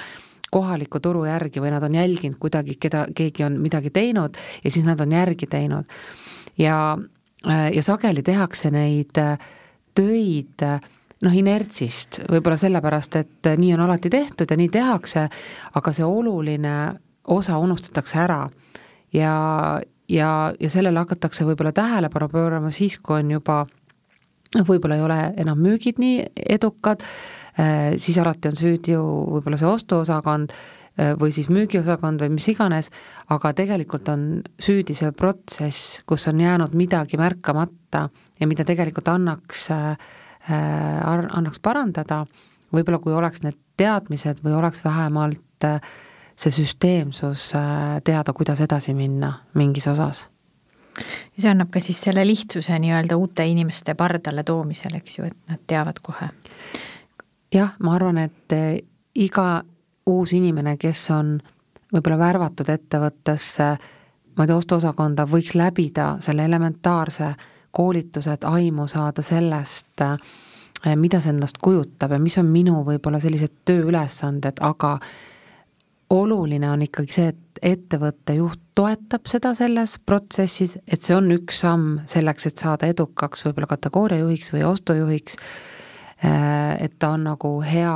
kohaliku 0.51 1.01
turu 1.03 1.25
järgi 1.27 1.61
või 1.61 1.73
nad 1.73 1.83
on 1.83 1.97
jälginud 1.97 2.39
kuidagi, 2.41 2.77
keda, 2.79 3.05
keegi 3.15 3.45
on 3.45 3.59
midagi 3.61 3.91
teinud 3.93 4.37
ja 4.63 4.71
siis 4.71 4.85
nad 4.87 5.01
on 5.01 5.11
järgi 5.11 5.47
teinud. 5.51 5.85
ja, 6.57 6.97
äh, 7.47 7.71
ja 7.73 7.83
sageli 7.83 8.23
tehakse 8.23 8.71
neid 8.71 9.17
äh, 9.21 9.37
töid 9.95 10.61
noh, 11.25 11.33
inertsist, 11.33 12.19
võib-olla 12.29 12.57
sellepärast, 12.59 13.15
et 13.15 13.49
nii 13.57 13.73
on 13.73 13.85
alati 13.87 14.11
tehtud 14.13 14.51
ja 14.51 14.57
nii 14.59 14.69
tehakse, 14.69 15.27
aga 15.73 15.93
see 15.95 16.05
oluline 16.05 16.75
osa 17.27 17.57
unustatakse 17.57 18.19
ära. 18.19 18.49
Ja, 19.13 19.33
ja, 20.09 20.29
ja 20.59 20.69
sellele 20.69 20.99
hakatakse 20.99 21.45
võib-olla 21.47 21.71
tähelepanu 21.75 22.29
pöörama 22.29 22.71
siis, 22.75 22.99
kui 22.99 23.19
on 23.19 23.31
juba 23.37 23.63
võib-olla 24.63 24.95
ei 24.95 25.03
ole 25.03 25.19
enam 25.41 25.59
müügid 25.59 25.99
nii 25.99 26.23
edukad, 26.55 27.03
äh, 27.59 27.95
siis 28.01 28.17
alati 28.21 28.51
on 28.51 28.57
süüdi 28.57 28.95
ju 28.95 29.03
võib-olla 29.35 29.59
see 29.59 29.69
ostuosakond 29.69 30.53
äh, 30.53 31.13
või 31.19 31.33
siis 31.35 31.49
müügiosakond 31.51 32.23
või 32.23 32.35
mis 32.37 32.47
iganes, 32.51 32.91
aga 33.33 33.53
tegelikult 33.57 34.09
on 34.13 34.27
süüdi 34.61 34.95
see 34.97 35.11
protsess, 35.17 36.01
kus 36.07 36.27
on 36.31 36.39
jäänud 36.43 36.75
midagi 36.77 37.19
märkamata 37.19 38.07
ja 38.39 38.47
mida 38.47 38.67
tegelikult 38.67 39.09
annaks, 39.11 39.69
äh, 39.75 39.95
annaks 40.47 41.59
parandada, 41.63 42.23
võib-olla 42.75 43.01
kui 43.01 43.15
oleks 43.15 43.43
need 43.43 43.57
teadmised 43.79 44.43
või 44.45 44.55
oleks 44.59 44.83
vähemalt 44.85 45.67
äh, 45.67 45.81
see 46.35 46.51
süsteemsus 46.51 47.53
äh, 47.55 48.01
teada, 48.03 48.33
kuidas 48.33 48.61
edasi 48.61 48.93
minna 48.93 49.33
mingis 49.53 49.87
osas. 49.87 50.27
ja 51.35 51.41
see 51.41 51.51
annab 51.51 51.71
ka 51.71 51.79
siis 51.83 52.01
selle 52.01 52.25
lihtsuse 52.27 52.79
nii-öelda 52.79 53.17
uute 53.17 53.45
inimeste 53.47 53.95
pardale 53.95 54.43
toomisel, 54.43 54.95
eks 54.95 55.17
ju, 55.17 55.25
et 55.25 55.37
nad 55.49 55.61
teavad 55.67 55.99
kohe. 56.01 56.29
jah, 57.53 57.75
ma 57.79 57.95
arvan, 57.95 58.17
et 58.17 58.53
äh, 58.53 58.77
iga 59.15 59.63
uus 60.05 60.33
inimene, 60.33 60.77
kes 60.77 61.09
on 61.11 61.37
võib-olla 61.93 62.17
värvatud 62.19 62.69
ettevõttesse, 62.69 63.67
ma 64.35 64.43
ei 64.43 64.49
tea, 64.49 64.57
ostuosakonda, 64.57 65.25
võiks 65.29 65.55
läbida 65.55 66.15
selle 66.21 66.45
elementaarse 66.45 67.31
koolituse, 67.75 68.35
et 68.35 68.43
aimu 68.47 68.87
saada 68.91 69.23
sellest, 69.23 70.01
äh, 70.01 70.95
mida 70.95 71.21
see 71.21 71.31
endast 71.33 71.57
kujutab 71.63 72.11
ja 72.11 72.19
mis 72.19 72.37
on 72.37 72.51
minu 72.51 72.83
võib-olla 72.87 73.19
sellised 73.23 73.63
tööülesanded, 73.65 74.59
aga 74.61 74.99
oluline 76.09 76.69
on 76.71 76.83
ikkagi 76.85 77.13
see, 77.13 77.31
et 77.33 77.63
ettevõtte 77.65 78.35
juht 78.37 78.59
toetab 78.75 79.29
seda 79.29 79.53
selles 79.57 79.97
protsessis, 80.05 80.77
et 80.87 81.01
see 81.01 81.15
on 81.15 81.31
üks 81.33 81.63
samm 81.63 82.01
selleks, 82.09 82.49
et 82.49 82.61
saada 82.61 82.89
edukaks 82.91 83.45
võib-olla 83.47 83.69
kategooria 83.71 84.21
juhiks 84.21 84.51
või 84.53 84.65
ostujuhiks, 84.67 85.37
äh, 86.25 86.75
et 86.83 86.99
ta 86.99 87.13
on 87.15 87.25
nagu 87.31 87.57
hea 87.65 87.95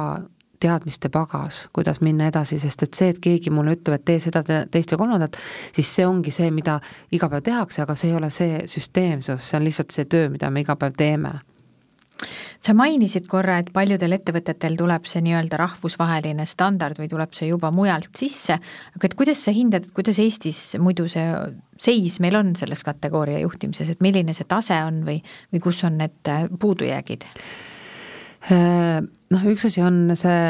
teadmiste 0.60 1.08
pagas, 1.10 1.68
kuidas 1.74 2.01
minna 2.04 2.28
edasi, 2.28 2.58
sest 2.60 2.84
et 2.84 2.98
see, 2.98 3.13
et 3.13 3.20
keegi 3.24 3.51
mulle 3.54 3.78
ütleb, 3.78 3.96
et 3.96 4.06
tee 4.10 4.20
seda, 4.20 4.44
teist 4.44 4.92
ja 4.92 4.98
kolmandat, 5.00 5.38
siis 5.75 5.92
see 5.96 6.08
ongi 6.08 6.34
see, 6.36 6.50
mida 6.51 6.80
iga 7.16 7.30
päev 7.32 7.46
tehakse, 7.46 7.84
aga 7.86 7.96
see 7.96 8.12
ei 8.12 8.18
ole 8.18 8.32
see 8.34 8.66
süsteemsus, 8.68 9.46
see 9.46 9.60
on 9.60 9.68
lihtsalt 9.68 9.96
see 9.96 10.10
töö, 10.12 10.28
mida 10.34 10.51
me 10.51 10.66
iga 10.66 10.75
päev 10.80 10.98
teeme 11.00 11.38
sa 12.60 12.75
mainisid 12.75 13.28
korra, 13.32 13.60
et 13.62 13.70
paljudel 13.74 14.18
ettevõtetel 14.18 14.75
tuleb 14.80 15.08
see 15.08 15.24
nii-öelda 15.24 15.60
rahvusvaheline 15.62 16.46
standard 16.50 17.00
või 17.00 17.08
tuleb 17.12 17.36
see 17.36 17.50
juba 17.51 17.72
mujalt 17.72 18.12
sisse, 18.20 18.60
aga 18.96 19.08
et 19.08 19.16
kuidas 19.20 19.44
sa 19.46 19.54
hindad, 19.56 19.88
et 19.88 19.96
kuidas 19.96 20.20
Eestis 20.20 20.75
muidu 20.82 21.08
see 21.12 21.28
seis 21.80 22.20
meil 22.20 22.36
on 22.39 22.51
selles 22.60 22.84
kategooria 22.84 23.39
juhtimises, 23.46 23.94
et 23.94 24.04
milline 24.04 24.36
see 24.36 24.48
tase 24.50 24.75
on 24.84 25.04
või, 25.08 25.22
või 25.54 25.63
kus 25.63 25.84
on 25.88 26.01
need 26.01 26.32
äh, 26.32 26.50
puudujäägid? 26.60 27.25
Noh, 28.50 29.42
üks 29.51 29.66
asi 29.68 29.82
on 29.84 30.13
see 30.18 30.44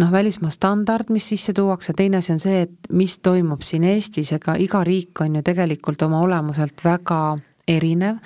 noh, 0.00 0.12
välismaa 0.12 0.50
standard, 0.50 1.10
mis 1.12 1.28
sisse 1.28 1.52
tuuakse, 1.56 1.94
teine 1.96 2.20
asi 2.20 2.32
on 2.34 2.40
see, 2.42 2.62
et 2.66 2.88
mis 2.96 3.18
toimub 3.24 3.64
siin 3.64 3.84
Eestis, 3.88 4.32
ega 4.36 4.56
iga 4.60 4.82
riik 4.84 5.20
on 5.24 5.38
ju 5.38 5.44
tegelikult 5.46 6.02
oma 6.08 6.20
olemuselt 6.24 6.84
väga 6.84 7.20
erinev 7.68 8.20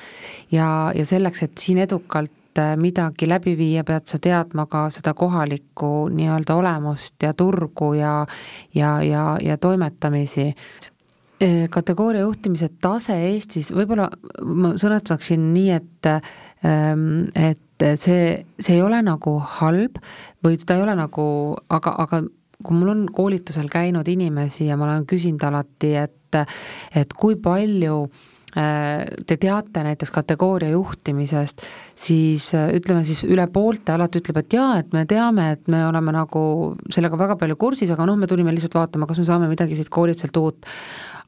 ja, 0.53 0.69
ja 0.95 1.07
selleks, 1.07 1.45
et 1.47 1.59
siin 1.59 1.81
edukalt 1.83 2.33
et 2.51 2.81
midagi 2.81 3.29
läbi 3.29 3.55
viia, 3.59 3.85
pead 3.87 4.07
sa 4.11 4.19
teadma 4.23 4.67
ka 4.71 4.89
seda 4.91 5.15
kohalikku 5.15 6.09
nii-öelda 6.15 6.57
olemust 6.59 7.23
ja 7.23 7.33
turgu 7.35 7.93
ja 7.95 8.27
ja, 8.75 9.03
ja, 9.03 9.37
ja 9.43 9.59
toimetamisi. 9.59 10.55
kategooria 11.71 12.21
juhtimise 12.21 12.69
tase 12.83 13.15
Eestis, 13.31 13.71
võib-olla 13.73 14.11
ma 14.45 14.75
sõnastaksin 14.77 15.47
nii, 15.55 15.71
et 15.71 16.09
ähm, 16.67 17.31
et 17.35 17.87
see, 17.97 18.45
see 18.61 18.75
ei 18.75 18.83
ole 18.83 19.01
nagu 19.03 19.39
halb 19.39 19.97
või 20.45 20.59
ta 20.61 20.77
ei 20.77 20.83
ole 20.85 20.95
nagu, 20.99 21.25
aga, 21.69 21.95
aga 22.05 22.21
kui 22.63 22.77
mul 22.77 22.93
on 22.93 23.07
koolitusel 23.13 23.71
käinud 23.73 24.09
inimesi 24.09 24.67
ja 24.67 24.77
ma 24.77 24.85
olen 24.85 25.07
küsinud 25.09 25.47
alati, 25.49 25.95
et 25.97 26.17
et 26.95 27.13
kui 27.19 27.35
palju 27.41 28.05
te 28.51 29.37
teate 29.39 29.85
näiteks 29.87 30.11
kategooria 30.11 30.73
juhtimisest, 30.73 31.63
siis 31.95 32.49
ütleme 32.51 33.05
siis 33.07 33.23
üle 33.29 33.45
poolte 33.53 33.95
alati 33.95 34.19
ütleb, 34.19 34.41
et 34.43 34.57
jaa, 34.57 34.73
et 34.83 34.91
me 34.97 35.05
teame, 35.11 35.53
et 35.55 35.71
me 35.71 35.85
oleme 35.87 36.15
nagu 36.17 36.43
sellega 36.91 37.19
väga 37.21 37.39
palju 37.39 37.59
kursis, 37.61 37.93
aga 37.95 38.09
noh, 38.11 38.19
me 38.19 38.27
tulime 38.31 38.55
lihtsalt 38.57 38.75
vaatama, 38.75 39.07
kas 39.07 39.23
me 39.23 39.29
saame 39.29 39.51
midagi 39.51 39.79
siit 39.79 39.91
koolituselt 39.93 40.37
uut. 40.43 40.71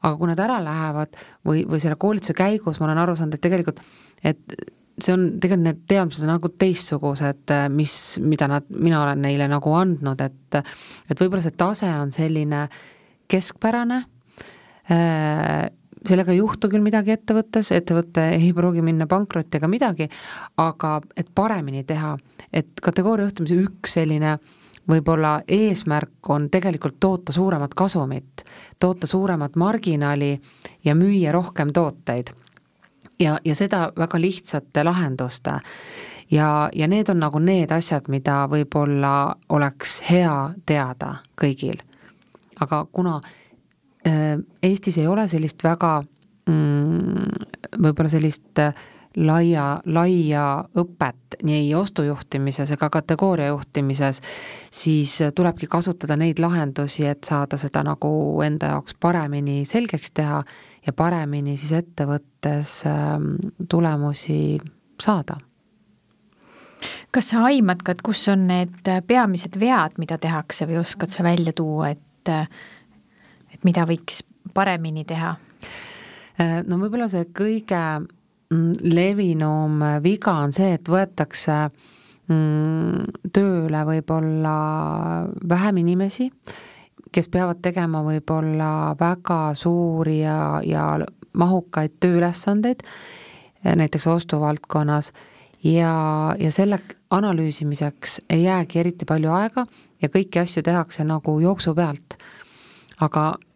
aga 0.03 0.17
kui 0.19 0.27
nad 0.27 0.39
ära 0.43 0.57
lähevad 0.59 1.13
või, 1.47 1.61
või 1.63 1.79
selle 1.79 1.95
koolituse 1.95 2.33
käigus 2.35 2.81
ma 2.81 2.89
olen 2.89 2.99
aru 3.05 3.13
saanud, 3.15 3.37
et 3.37 3.43
tegelikult, 3.45 3.77
et 4.19 4.57
see 4.99 5.13
on, 5.13 5.23
tegelikult 5.41 5.63
need 5.63 5.83
teadmised 5.89 6.25
on 6.25 6.33
nagu 6.35 6.49
teistsugused, 6.59 7.53
mis, 7.73 7.93
mida 8.19 8.49
nad, 8.51 8.67
mina 8.67 8.99
olen 9.05 9.23
neile 9.23 9.47
nagu 9.51 9.77
andnud, 9.79 10.21
et 10.21 10.59
et 10.59 11.23
võib-olla 11.23 11.41
see 11.45 11.55
tase 11.57 11.87
on 11.87 12.11
selline 12.13 12.65
keskpärane 13.31 14.01
äh,, 14.91 15.71
sellega 16.07 16.31
ei 16.31 16.41
juhtu 16.41 16.69
küll 16.71 16.83
midagi 16.83 17.13
ettevõttes, 17.15 17.71
ettevõte 17.71 18.25
ei 18.35 18.51
pruugi 18.53 18.83
minna 18.85 19.07
pankrotti 19.07 19.59
ega 19.59 19.69
midagi, 19.71 20.09
aga 20.57 20.99
et 21.17 21.29
paremini 21.35 21.83
teha, 21.87 22.17
et 22.53 22.83
kategooria 22.83 23.29
juhtimise 23.29 23.59
üks 23.63 23.97
selline 23.99 24.37
võib-olla 24.89 25.37
eesmärk 25.47 26.29
on 26.29 26.49
tegelikult 26.51 26.99
toota 26.99 27.31
suuremat 27.31 27.73
kasumit, 27.73 28.43
toota 28.79 29.07
suuremat 29.07 29.55
marginaali 29.55 30.33
ja 30.85 30.95
müüa 30.95 31.31
rohkem 31.31 31.71
tooteid. 31.73 32.33
ja, 33.19 33.37
ja 33.45 33.55
seda 33.55 33.91
väga 33.97 34.21
lihtsate 34.21 34.83
lahenduste 34.83 35.59
ja, 36.31 36.69
ja 36.73 36.87
need 36.87 37.09
on 37.09 37.19
nagu 37.19 37.39
need 37.39 37.71
asjad, 37.71 38.09
mida 38.09 38.43
võib-olla 38.49 39.35
oleks 39.49 40.01
hea 40.09 40.53
teada 40.65 41.15
kõigil. 41.41 41.79
aga 42.59 42.85
kuna 42.91 43.21
Eestis 44.03 44.97
ei 44.97 45.07
ole 45.07 45.27
sellist 45.31 45.63
väga 45.63 46.01
mm, 46.49 47.45
võib-olla 47.79 48.11
sellist 48.11 48.59
äh, 48.59 48.73
laia, 49.17 49.81
laia 49.85 50.45
õpet 50.79 51.37
nii 51.45 51.73
ostujuhtimises 51.77 52.73
ega 52.75 52.89
kategooria 52.93 53.51
juhtimises, 53.51 54.21
siis 54.71 55.15
tulebki 55.35 55.67
kasutada 55.71 56.17
neid 56.19 56.41
lahendusi, 56.41 57.05
et 57.07 57.23
saada 57.27 57.57
seda 57.61 57.83
nagu 57.85 58.11
enda 58.45 58.73
jaoks 58.73 58.97
paremini 58.99 59.63
selgeks 59.69 60.13
teha 60.17 60.43
ja 60.85 60.93
paremini 60.93 61.57
siis 61.57 61.75
ettevõttes 61.83 62.81
ähm, 62.89 63.35
tulemusi 63.69 64.57
saada. 65.01 65.37
Kas 67.13 67.29
sa 67.29 67.45
aimad 67.47 67.83
ka, 67.85 67.93
et 67.93 68.01
kus 68.03 68.25
on 68.33 68.47
need 68.49 68.89
peamised 69.07 69.55
vead, 69.61 69.99
mida 70.01 70.17
tehakse 70.17 70.65
või 70.67 70.81
oskad 70.81 71.13
sa 71.13 71.23
välja 71.23 71.53
tuua, 71.55 71.93
et 71.93 72.31
mida 73.63 73.85
võiks 73.89 74.21
paremini 74.53 75.05
teha? 75.07 75.35
Äh, 76.39 76.61
no 76.67 76.79
võib-olla 76.81 77.09
see 77.11 77.27
kõige 77.35 77.79
mm, 78.01 78.85
levinum 78.89 79.83
viga 80.03 80.37
on 80.43 80.53
see, 80.55 80.73
et 80.77 80.89
võetakse 80.89 81.57
mm, 82.27 83.29
tööle 83.35 83.83
võib-olla 83.89 84.55
vähem 85.49 85.83
inimesi, 85.83 86.29
kes 87.13 87.29
peavad 87.29 87.61
tegema 87.61 88.01
võib-olla 88.05 88.95
väga 88.99 89.41
suuri 89.57 90.21
ja, 90.23 90.39
ja 90.65 90.87
mahukaid 91.37 91.99
tööülesandeid, 92.01 92.81
näiteks 93.63 94.05
ostuvaldkonnas, 94.09 95.11
ja, 95.63 95.93
ja 96.39 96.51
selle 96.51 96.79
analüüsimiseks 97.13 98.19
ei 98.33 98.43
jäägi 98.43 98.81
eriti 98.81 99.05
palju 99.07 99.31
aega 99.33 99.65
ja 100.01 100.09
kõiki 100.11 100.41
asju 100.41 100.65
tehakse 100.65 101.05
nagu 101.07 101.37
jooksu 101.39 101.73
pealt. 101.77 102.17
aga 102.99 103.31
Äh, 103.33 103.52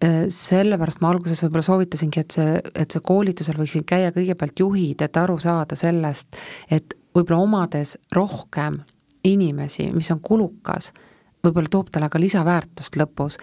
sellepärast 0.00 1.00
ma 1.00 1.08
alguses 1.08 1.40
võib-olla 1.44 1.64
soovitasingi, 1.64 2.20
et 2.20 2.36
see, 2.36 2.58
et 2.74 2.92
see 2.92 3.04
koolitusel 3.04 3.56
võiksid 3.56 3.86
käia 3.88 4.12
kõigepealt 4.12 4.60
juhid, 4.60 5.02
et 5.02 5.16
aru 5.16 5.38
saada 5.40 5.78
sellest, 5.78 6.36
et 6.70 6.96
võib-olla 7.16 7.40
omades 7.46 7.96
rohkem 8.12 8.82
inimesi, 9.24 9.88
mis 9.96 10.10
on 10.12 10.20
kulukas, 10.20 10.92
võib-olla 11.44 11.72
toob 11.72 11.88
talle 11.94 12.10
ka 12.12 12.20
lisaväärtust 12.20 12.98
lõpus. 13.00 13.38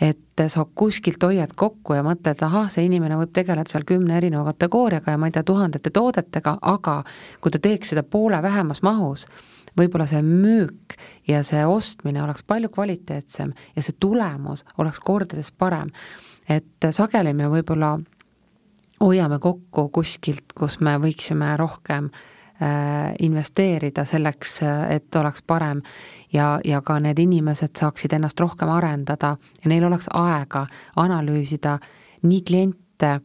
et 0.00 0.42
sa 0.48 0.66
kuskilt 0.74 1.22
hoiad 1.22 1.54
kokku 1.56 1.94
ja 1.96 2.02
mõtled, 2.04 2.42
ahah, 2.44 2.66
see 2.70 2.84
inimene 2.84 3.16
võib 3.16 3.30
tegeleda 3.32 3.70
seal 3.72 3.86
kümne 3.88 4.18
erineva 4.18 4.44
kategooriaga 4.52 5.14
ja 5.14 5.18
ma 5.18 5.26
ei 5.26 5.32
tea, 5.32 5.42
tuhandete 5.42 5.90
toodetega, 5.90 6.58
aga 6.60 6.98
kui 7.40 7.50
ta 7.50 7.58
teeks 7.58 7.94
seda 7.94 8.02
poole 8.02 8.42
vähemas 8.42 8.82
mahus, 8.84 9.24
võib-olla 9.76 10.06
see 10.10 10.22
müük 10.24 10.96
ja 11.28 11.42
see 11.46 11.64
ostmine 11.66 12.22
oleks 12.22 12.44
palju 12.46 12.70
kvaliteetsem 12.72 13.52
ja 13.76 13.82
see 13.82 13.96
tulemus 14.00 14.64
oleks 14.78 15.00
kordades 15.00 15.52
parem. 15.52 15.90
et 16.48 16.90
sageli 16.90 17.32
me 17.34 17.48
võib-olla 17.50 17.96
hoiame 19.00 19.38
kokku 19.38 19.88
kuskilt, 19.92 20.52
kus 20.56 20.80
me 20.80 20.96
võiksime 21.02 21.56
rohkem 21.56 22.08
äh, 22.08 23.14
investeerida 23.20 24.04
selleks, 24.04 24.60
et 24.90 25.16
oleks 25.16 25.42
parem 25.42 25.82
ja, 26.32 26.58
ja 26.64 26.80
ka 26.80 26.98
need 27.00 27.18
inimesed 27.18 27.76
saaksid 27.76 28.16
ennast 28.16 28.40
rohkem 28.40 28.70
arendada 28.72 29.36
ja 29.62 29.72
neil 29.72 29.84
oleks 29.84 30.08
aega 30.14 30.66
analüüsida 30.96 31.78
nii 32.26 32.42
kliente, 32.46 33.18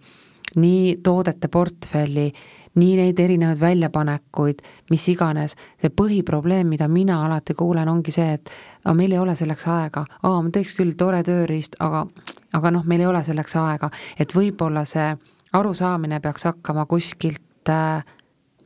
nii 0.56 0.98
toodete 1.04 1.48
portfelli 1.48 2.32
nii 2.80 2.96
neid 3.00 3.20
erinevaid 3.20 3.60
väljapanekuid, 3.60 4.62
mis 4.92 5.08
iganes, 5.12 5.56
see 5.82 5.92
põhiprobleem, 5.92 6.70
mida 6.72 6.88
mina 6.88 7.20
alati 7.26 7.56
kuulen, 7.58 7.90
ongi 7.92 8.14
see, 8.16 8.38
et 8.38 8.52
aga 8.86 8.96
meil 8.98 9.16
ei 9.16 9.20
ole 9.20 9.36
selleks 9.36 9.68
aega, 9.68 10.06
aa, 10.24 10.42
ma 10.42 10.54
teeks 10.54 10.74
küll 10.78 10.96
tore 10.98 11.24
tööriist, 11.28 11.76
aga, 11.84 12.06
aga 12.54 12.74
noh, 12.78 12.88
meil 12.88 13.04
ei 13.04 13.12
ole 13.12 13.24
selleks 13.28 13.56
aega, 13.60 13.92
et 14.20 14.36
võib-olla 14.36 14.86
see 14.88 15.12
arusaamine 15.54 16.22
peaks 16.24 16.48
hakkama 16.48 16.86
kuskilt 16.88 17.70
äh, 17.70 18.06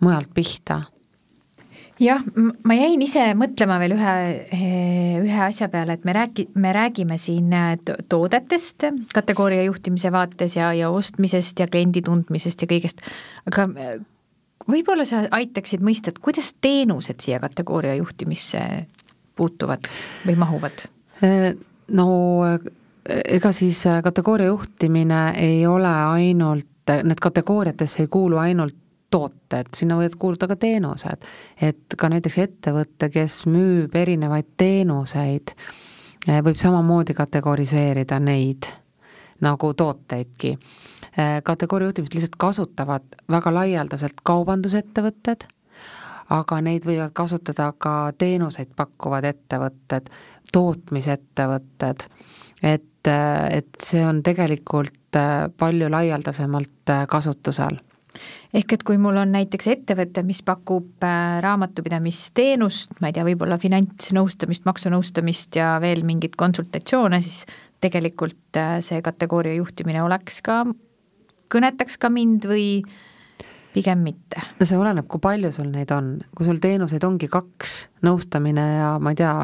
mujalt 0.06 0.30
pihta 0.34 0.84
jah, 2.00 2.24
ma 2.36 2.76
jäin 2.78 3.02
ise 3.06 3.24
mõtlema 3.38 3.78
veel 3.82 3.96
ühe, 3.96 4.16
ühe 5.24 5.42
asja 5.46 5.70
peale, 5.72 5.96
et 5.96 6.06
me 6.08 6.16
räägi-, 6.16 6.48
me 6.60 6.74
räägime 6.76 7.18
siin 7.22 7.54
äh, 7.56 7.76
toodetest 8.10 8.88
kategooria 9.14 9.66
juhtimise 9.68 10.12
vaates 10.12 10.58
ja, 10.58 10.74
ja 10.76 10.92
ostmisest 10.94 11.60
ja 11.60 11.70
kliendi 11.72 12.04
tundmisest 12.06 12.66
ja 12.66 12.70
kõigest, 12.72 13.04
aga 13.50 13.68
äh, 13.72 13.96
võib-olla 14.72 15.08
sa 15.08 15.26
aitaksid 15.36 15.86
mõista, 15.86 16.12
et 16.12 16.20
kuidas 16.24 16.54
teenused 16.62 17.24
siia 17.24 17.40
kategooria 17.44 17.96
juhtimisse 18.02 18.62
puutuvad 19.36 19.88
või 20.28 20.40
mahuvad? 20.40 20.88
Äh, 21.24 21.54
no 21.96 22.10
ega 23.06 23.52
siis 23.54 23.84
kategooria 24.04 24.50
juhtimine 24.50 25.28
ei 25.38 25.62
ole 25.70 25.92
ainult, 25.92 26.72
need 26.86 27.22
kategooriatesse 27.22 28.04
ei 28.04 28.10
kuulu 28.12 28.38
ainult 28.42 28.76
tooted, 29.16 29.72
sinna 29.76 29.96
võivad 30.00 30.18
kuuluda 30.20 30.48
ka 30.52 30.58
teenused. 30.60 31.28
et 31.62 31.96
ka 31.98 32.10
näiteks 32.12 32.38
ettevõte, 32.44 33.10
kes 33.12 33.46
müüb 33.48 33.96
erinevaid 33.96 34.50
teenuseid, 34.58 35.56
eh, 36.28 36.42
võib 36.44 36.60
samamoodi 36.60 37.16
kategoriseerida 37.16 38.20
neid 38.20 38.68
nagu 39.42 39.74
tooteidki. 39.74 40.58
Eh, 41.18 41.42
kategooria 41.44 41.88
juhtimist 41.88 42.14
lihtsalt 42.14 42.36
kasutavad 42.38 43.16
väga 43.32 43.54
laialdaselt 43.54 44.20
kaubandusettevõtted, 44.24 45.48
aga 46.30 46.62
neid 46.62 46.84
võivad 46.84 47.14
kasutada 47.14 47.72
ka 47.78 48.12
teenuseid 48.18 48.76
pakkuvad 48.76 49.24
ettevõtted, 49.32 50.12
tootmisettevõtted, 50.52 52.08
et, 52.64 53.08
eh, 53.08 53.58
et 53.58 53.76
see 53.80 54.06
on 54.06 54.24
tegelikult 54.24 54.94
palju 55.58 55.88
laialdasemalt 55.90 56.92
kasutusel 57.08 57.78
ehk 58.56 58.76
et 58.76 58.84
kui 58.88 59.00
mul 59.02 59.18
on 59.22 59.34
näiteks 59.36 59.68
ettevõte, 59.74 60.24
mis 60.28 60.42
pakub 60.46 61.04
äh, 61.06 61.38
raamatupidamisteenust, 61.46 63.00
ma 63.02 63.12
ei 63.12 63.18
tea, 63.18 63.26
võib-olla 63.28 63.60
finantsnõustamist, 63.62 64.66
maksunõustamist 64.68 65.60
ja 65.60 65.76
veel 65.84 66.06
mingeid 66.08 66.38
konsultatsioone, 66.40 67.22
siis 67.26 67.44
tegelikult 67.84 68.60
äh, 68.62 68.78
see 68.86 69.02
kategooria 69.06 69.58
juhtimine 69.60 70.04
oleks 70.06 70.42
ka, 70.46 70.64
kõnetaks 71.52 72.00
ka 72.02 72.10
mind 72.14 72.48
või 72.50 72.68
pigem 73.76 74.06
mitte? 74.08 74.42
no 74.60 74.68
see 74.68 74.80
oleneb, 74.80 75.08
kui 75.12 75.24
palju 75.24 75.52
sul 75.56 75.72
neid 75.74 75.92
on, 75.96 76.18
kui 76.36 76.48
sul 76.48 76.62
teenuseid 76.64 77.04
ongi 77.08 77.30
kaks, 77.32 77.78
nõustamine 78.08 78.66
ja 78.80 78.92
ma 79.02 79.14
ei 79.14 79.20
tea, 79.20 79.36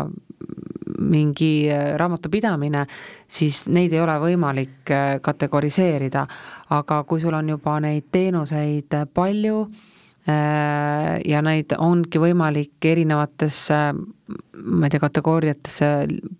mingi 1.01 1.69
äh, 1.71 1.93
raamatupidamine, 1.99 2.85
siis 3.27 3.65
neid 3.71 3.93
ei 3.93 4.01
ole 4.01 4.17
võimalik 4.21 4.91
äh, 4.91 5.15
kategoriseerida. 5.21 6.27
aga 6.71 7.03
kui 7.03 7.19
sul 7.19 7.33
on 7.35 7.49
juba 7.49 7.79
neid 7.83 8.07
teenuseid 8.11 8.93
äh, 8.93 9.07
palju 9.13 9.65
ja 10.21 11.39
neid 11.41 11.73
ongi 11.81 12.19
võimalik 12.21 12.85
erinevatesse, 12.85 13.77
ma 13.97 14.85
ei 14.85 14.91
tea, 14.93 14.99
kategooriatesse 15.01 15.87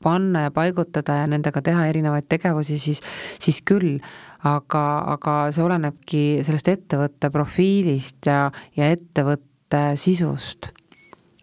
panna 0.04 0.44
ja 0.44 0.52
paigutada 0.54 1.16
ja 1.24 1.26
nendega 1.28 1.64
teha 1.66 1.88
erinevaid 1.90 2.28
tegevusi, 2.30 2.78
siis, 2.78 3.02
siis 3.42 3.58
küll, 3.66 3.98
aga, 4.46 4.84
aga 5.16 5.34
see 5.50 5.66
olenebki 5.66 6.22
sellest 6.46 6.70
ettevõtte 6.76 7.32
profiilist 7.34 8.30
ja, 8.30 8.52
ja 8.78 8.92
ettevõtte 8.94 9.82
sisust. 9.98 10.70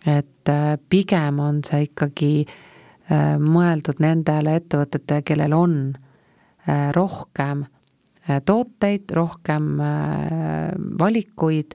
et 0.07 0.54
pigem 0.88 1.42
on 1.42 1.59
see 1.66 1.88
ikkagi 1.90 2.33
äh, 2.46 2.67
mõeldud 3.40 4.03
nendele 4.05 4.59
ettevõtetele, 4.59 5.23
kellel 5.25 5.55
on 5.57 5.75
äh, 6.68 6.90
rohkem 6.92 7.64
tooteid, 8.44 9.09
rohkem 9.16 9.79
valikuid 11.01 11.73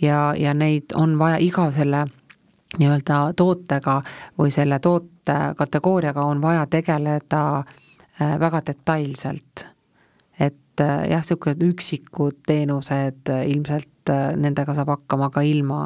ja, 0.00 0.32
ja 0.38 0.54
neid 0.54 0.94
on 0.96 1.18
vaja 1.20 1.36
iga 1.36 1.66
selle 1.72 2.06
nii-öelda 2.78 3.18
tootega 3.36 3.98
või 4.38 4.54
selle 4.54 4.78
tootekategooriaga 4.80 6.24
on 6.24 6.40
vaja 6.40 6.64
tegeleda 6.66 7.42
väga 8.40 8.62
detailselt. 8.66 9.66
et 10.40 10.80
jah, 10.80 11.20
niisugused 11.20 11.60
üksikud 11.62 12.40
teenused 12.46 13.28
ilmselt 13.28 14.12
nendega 14.36 14.74
saab 14.74 14.96
hakkama 14.96 15.28
ka 15.30 15.44
ilma 15.44 15.82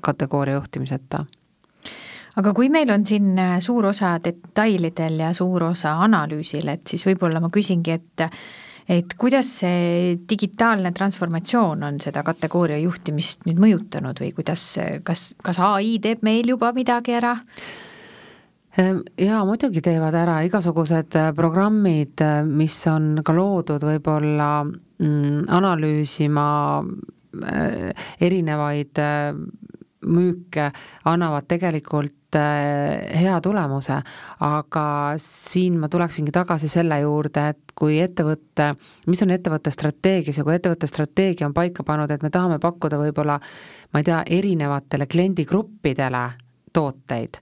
kategooria 0.00 0.60
juhtimiseta 0.60 1.24
aga 2.38 2.54
kui 2.54 2.70
meil 2.72 2.90
on 2.94 3.04
siin 3.06 3.34
äh, 3.40 3.58
suur 3.64 3.90
osa 3.90 4.14
detailidel 4.22 5.18
ja 5.24 5.32
suur 5.36 5.70
osa 5.72 5.96
analüüsil, 6.04 6.68
et 6.70 6.86
siis 6.90 7.04
võib-olla 7.08 7.42
ma 7.42 7.52
küsingi, 7.54 7.98
et 7.98 8.28
et 8.88 9.10
kuidas 9.20 9.50
see 9.60 10.14
digitaalne 10.30 10.94
transformatsioon 10.96 11.82
on 11.84 11.98
seda 12.00 12.22
kategooria 12.24 12.78
juhtimist 12.80 13.44
nüüd 13.44 13.58
mõjutanud 13.60 14.22
või 14.22 14.30
kuidas, 14.32 14.62
kas, 15.04 15.34
kas 15.44 15.60
ai 15.60 15.98
teeb 16.00 16.24
meil 16.24 16.48
juba 16.48 16.70
midagi 16.72 17.12
ära? 17.18 17.34
Ehm, 18.80 19.02
jaa, 19.20 19.42
muidugi 19.44 19.82
teevad 19.84 20.16
ära 20.16 20.38
igasugused 20.46 21.18
äh, 21.20 21.28
programmid, 21.36 22.16
äh, 22.24 22.40
mis 22.48 22.78
on 22.88 23.18
ka 23.26 23.34
loodud 23.36 23.84
võib-olla 23.90 24.50
mm, 24.64 25.50
analüüsima 25.58 26.48
erinevaid 28.24 28.98
müüke, 30.08 30.70
annavad 31.06 31.46
tegelikult 31.50 32.17
hea 32.36 33.40
tulemuse, 33.40 33.96
aga 34.44 34.84
siin 35.22 35.78
ma 35.80 35.88
tuleksingi 35.88 36.32
tagasi 36.34 36.68
selle 36.68 37.00
juurde, 37.00 37.48
et 37.54 37.74
kui 37.78 37.98
ettevõte, 38.02 38.72
mis 39.08 39.22
on 39.24 39.32
ettevõtte 39.32 39.72
strateegias 39.72 40.40
ja 40.40 40.44
kui 40.44 40.58
ettevõtte 40.58 40.90
strateegia 40.90 41.48
on 41.48 41.56
paika 41.56 41.86
pannud, 41.86 42.10
et 42.10 42.22
me 42.22 42.30
tahame 42.30 42.58
pakkuda 42.60 43.00
võib-olla 43.00 43.38
ma 43.92 44.00
ei 44.02 44.08
tea, 44.08 44.22
erinevatele 44.38 45.06
kliendigruppidele 45.08 46.24
tooteid 46.72 47.40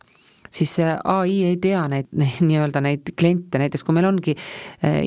siis 0.56 0.70
see 0.78 0.92
ai 1.04 1.40
ei 1.44 1.56
tea 1.60 1.82
neid, 1.90 2.12
neid 2.20 2.44
nii-öelda 2.46 2.82
neid 2.84 3.10
kliente, 3.18 3.58
näiteks 3.60 3.84
kui 3.84 3.96
meil 3.96 4.08
ongi 4.08 4.36
eh, 4.36 5.02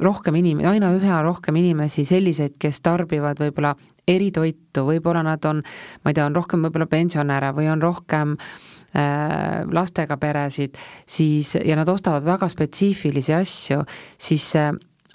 rohkem 0.00 0.38
inim-, 0.40 0.62
aina 0.68 0.92
üha 0.96 1.22
rohkem 1.26 1.58
inimesi 1.60 2.06
selliseid, 2.08 2.56
kes 2.60 2.80
tarbivad 2.84 3.42
võib-olla 3.42 3.74
eritoitu, 4.08 4.84
võib-olla 4.86 5.24
nad 5.26 5.44
on, 5.48 5.64
ma 6.04 6.12
ei 6.12 6.16
tea, 6.16 6.28
on 6.28 6.38
rohkem 6.38 6.64
võib-olla 6.66 6.88
pensionäre 6.90 7.52
või 7.56 7.68
on 7.72 7.82
rohkem 7.82 8.36
äh, 8.38 8.73
lastega 8.94 10.16
peresid, 10.22 10.76
siis, 11.06 11.54
ja 11.58 11.74
nad 11.76 11.88
ostavad 11.90 12.24
väga 12.26 12.48
spetsiifilisi 12.48 13.34
asju, 13.34 13.80
siis 14.18 14.44
see 14.54 14.68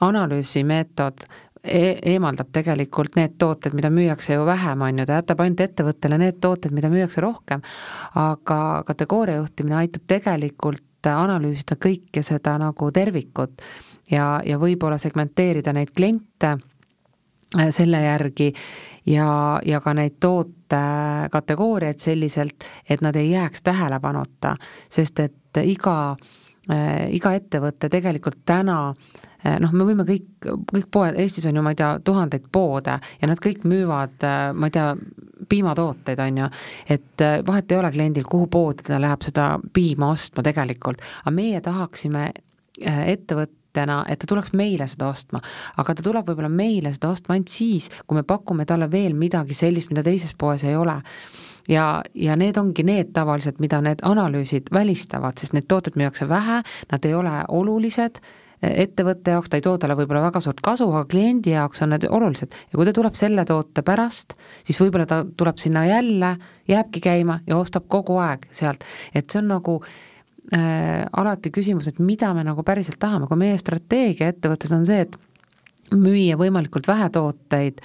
analüüsimeetod 0.03 1.23
e 1.63 1.83
eemaldab 2.13 2.51
tegelikult 2.55 3.17
need 3.19 3.35
tooted, 3.39 3.75
mida 3.75 3.91
müüakse 3.91 4.37
ju 4.37 4.45
vähem, 4.47 4.81
on 4.81 5.01
ju, 5.01 5.05
ta 5.07 5.19
jätab 5.19 5.43
ainult 5.43 5.63
ettevõttele 5.65 6.19
need 6.21 6.39
tooted, 6.43 6.75
mida 6.75 6.91
müüakse 6.91 7.23
rohkem, 7.23 7.63
aga 8.19 8.59
kategooria 8.87 9.41
juhtimine 9.41 9.81
aitab 9.81 10.07
tegelikult 10.07 11.09
analüüsida 11.09 11.75
kõike 11.79 12.23
seda 12.23 12.57
nagu 12.59 12.91
tervikut 12.95 13.61
ja, 14.11 14.39
ja 14.45 14.59
võib-olla 14.59 14.97
segmenteerida 14.99 15.73
neid 15.75 15.91
kliente 15.95 16.55
äh, 16.55 16.68
selle 17.71 18.01
järgi. 18.03 18.53
Ja, 19.09 19.59
ja 19.65 19.79
ka 19.81 19.93
neid 19.97 20.19
tootekategooriaid 20.21 21.97
selliselt, 21.99 22.65
et 22.89 23.01
nad 23.01 23.15
ei 23.15 23.31
jääks 23.31 23.63
tähelepanuta, 23.65 24.53
sest 24.91 25.19
et 25.23 25.61
iga, 25.63 25.95
äh, 26.69 27.07
iga 27.15 27.33
ettevõte 27.33 27.89
tegelikult 27.89 28.43
täna 28.45 28.77
äh, 28.89 29.29
noh, 29.45 29.71
me 29.73 29.85
võime 29.87 30.05
kõik, 30.07 30.27
kõik 30.71 30.89
poed, 30.91 31.17
Eestis 31.19 31.47
on 31.49 31.57
ju, 31.57 31.63
ma 31.63 31.73
ei 31.73 31.79
tea, 31.79 31.93
tuhandeid 32.05 32.49
poode 32.51 32.97
ja 32.99 33.29
nad 33.29 33.39
kõik 33.43 33.63
müüvad, 33.69 34.17
eh, 34.25 34.51
ma 34.53 34.69
ei 34.69 34.75
tea, 34.75 34.91
piimatooteid, 35.49 36.19
on 36.19 36.41
ju, 36.41 36.47
et 36.91 37.23
vahet 37.47 37.71
ei 37.71 37.77
ole 37.79 37.91
kliendil, 37.93 38.25
kuhu 38.27 38.49
poodi 38.51 38.83
ta 38.89 38.99
läheb 39.01 39.23
seda 39.23 39.53
piima 39.73 40.11
ostma 40.11 40.43
tegelikult, 40.45 41.01
aga 41.23 41.31
meie 41.33 41.61
tahaksime 41.63 42.25
ettevõttena, 43.69 44.03
et 44.09 44.19
ta 44.19 44.27
tuleks 44.27 44.53
meile 44.53 44.87
seda 44.87 45.09
ostma, 45.09 45.41
aga 45.77 45.95
ta 45.95 46.03
tuleb 46.03 46.27
võib-olla 46.27 46.49
meile 46.49 46.91
seda 46.93 47.09
ostma 47.09 47.35
ainult 47.35 47.49
siis, 47.49 47.89
kui 48.07 48.15
me 48.17 48.23
pakume 48.23 48.65
talle 48.65 48.89
veel 48.89 49.13
midagi 49.13 49.53
sellist, 49.53 49.89
mida 49.89 50.03
teises 50.03 50.33
poes 50.37 50.63
ei 50.63 50.75
ole. 50.75 51.01
Ja, 51.69 52.01
ja 52.15 52.35
need 52.35 52.57
ongi 52.57 52.83
need 52.83 53.13
tavaliselt, 53.13 53.59
mida 53.59 53.81
need 53.81 54.01
analüüsid 54.01 54.71
välistavad, 54.73 55.37
sest 55.37 55.53
need 55.53 55.67
tooted 55.67 55.95
müüakse 55.95 56.27
vähe, 56.29 56.63
nad 56.91 57.05
ei 57.05 57.13
ole 57.13 57.43
olulised 57.47 58.19
ettevõtte 58.59 59.31
jaoks, 59.31 59.47
ta 59.47 59.55
ei 59.55 59.63
too 59.63 59.77
talle 59.79 59.95
võib-olla 59.95 60.25
väga 60.25 60.41
suurt 60.43 60.57
kasu, 60.59 60.89
aga 60.91 61.05
kliendi 61.07 61.53
jaoks 61.53 61.79
on 61.85 61.93
need 61.93 62.03
olulised. 62.09 62.51
ja 62.51 62.75
kui 62.75 62.85
ta 62.85 62.91
tuleb 62.91 63.15
selle 63.15 63.45
toote 63.47 63.85
pärast, 63.87 64.35
siis 64.67 64.81
võib-olla 64.81 65.05
ta 65.07 65.21
tuleb 65.23 65.61
sinna 65.61 65.85
jälle, 65.87 66.33
jääbki 66.67 66.99
käima 66.99 67.39
ja 67.47 67.55
ostab 67.55 67.87
kogu 67.87 68.17
aeg 68.19 68.49
sealt, 68.51 68.83
et 69.15 69.31
see 69.31 69.39
on 69.39 69.47
nagu 69.53 69.77
äh, 69.79 70.08
alati 70.49 71.51
küsimus, 71.53 71.85
et 71.91 71.99
mida 72.01 72.31
me 72.33 72.41
nagu 72.41 72.63
päriselt 72.65 72.97
tahame, 72.97 73.27
kui 73.29 73.37
meie 73.37 73.57
strateegia 73.61 74.31
ettevõttes 74.31 74.71
on 74.73 74.87
see, 74.87 75.03
et 75.05 75.17
müüa 75.95 76.37
võimalikult 76.39 76.87
vähe 76.89 77.09
tooteid 77.13 77.81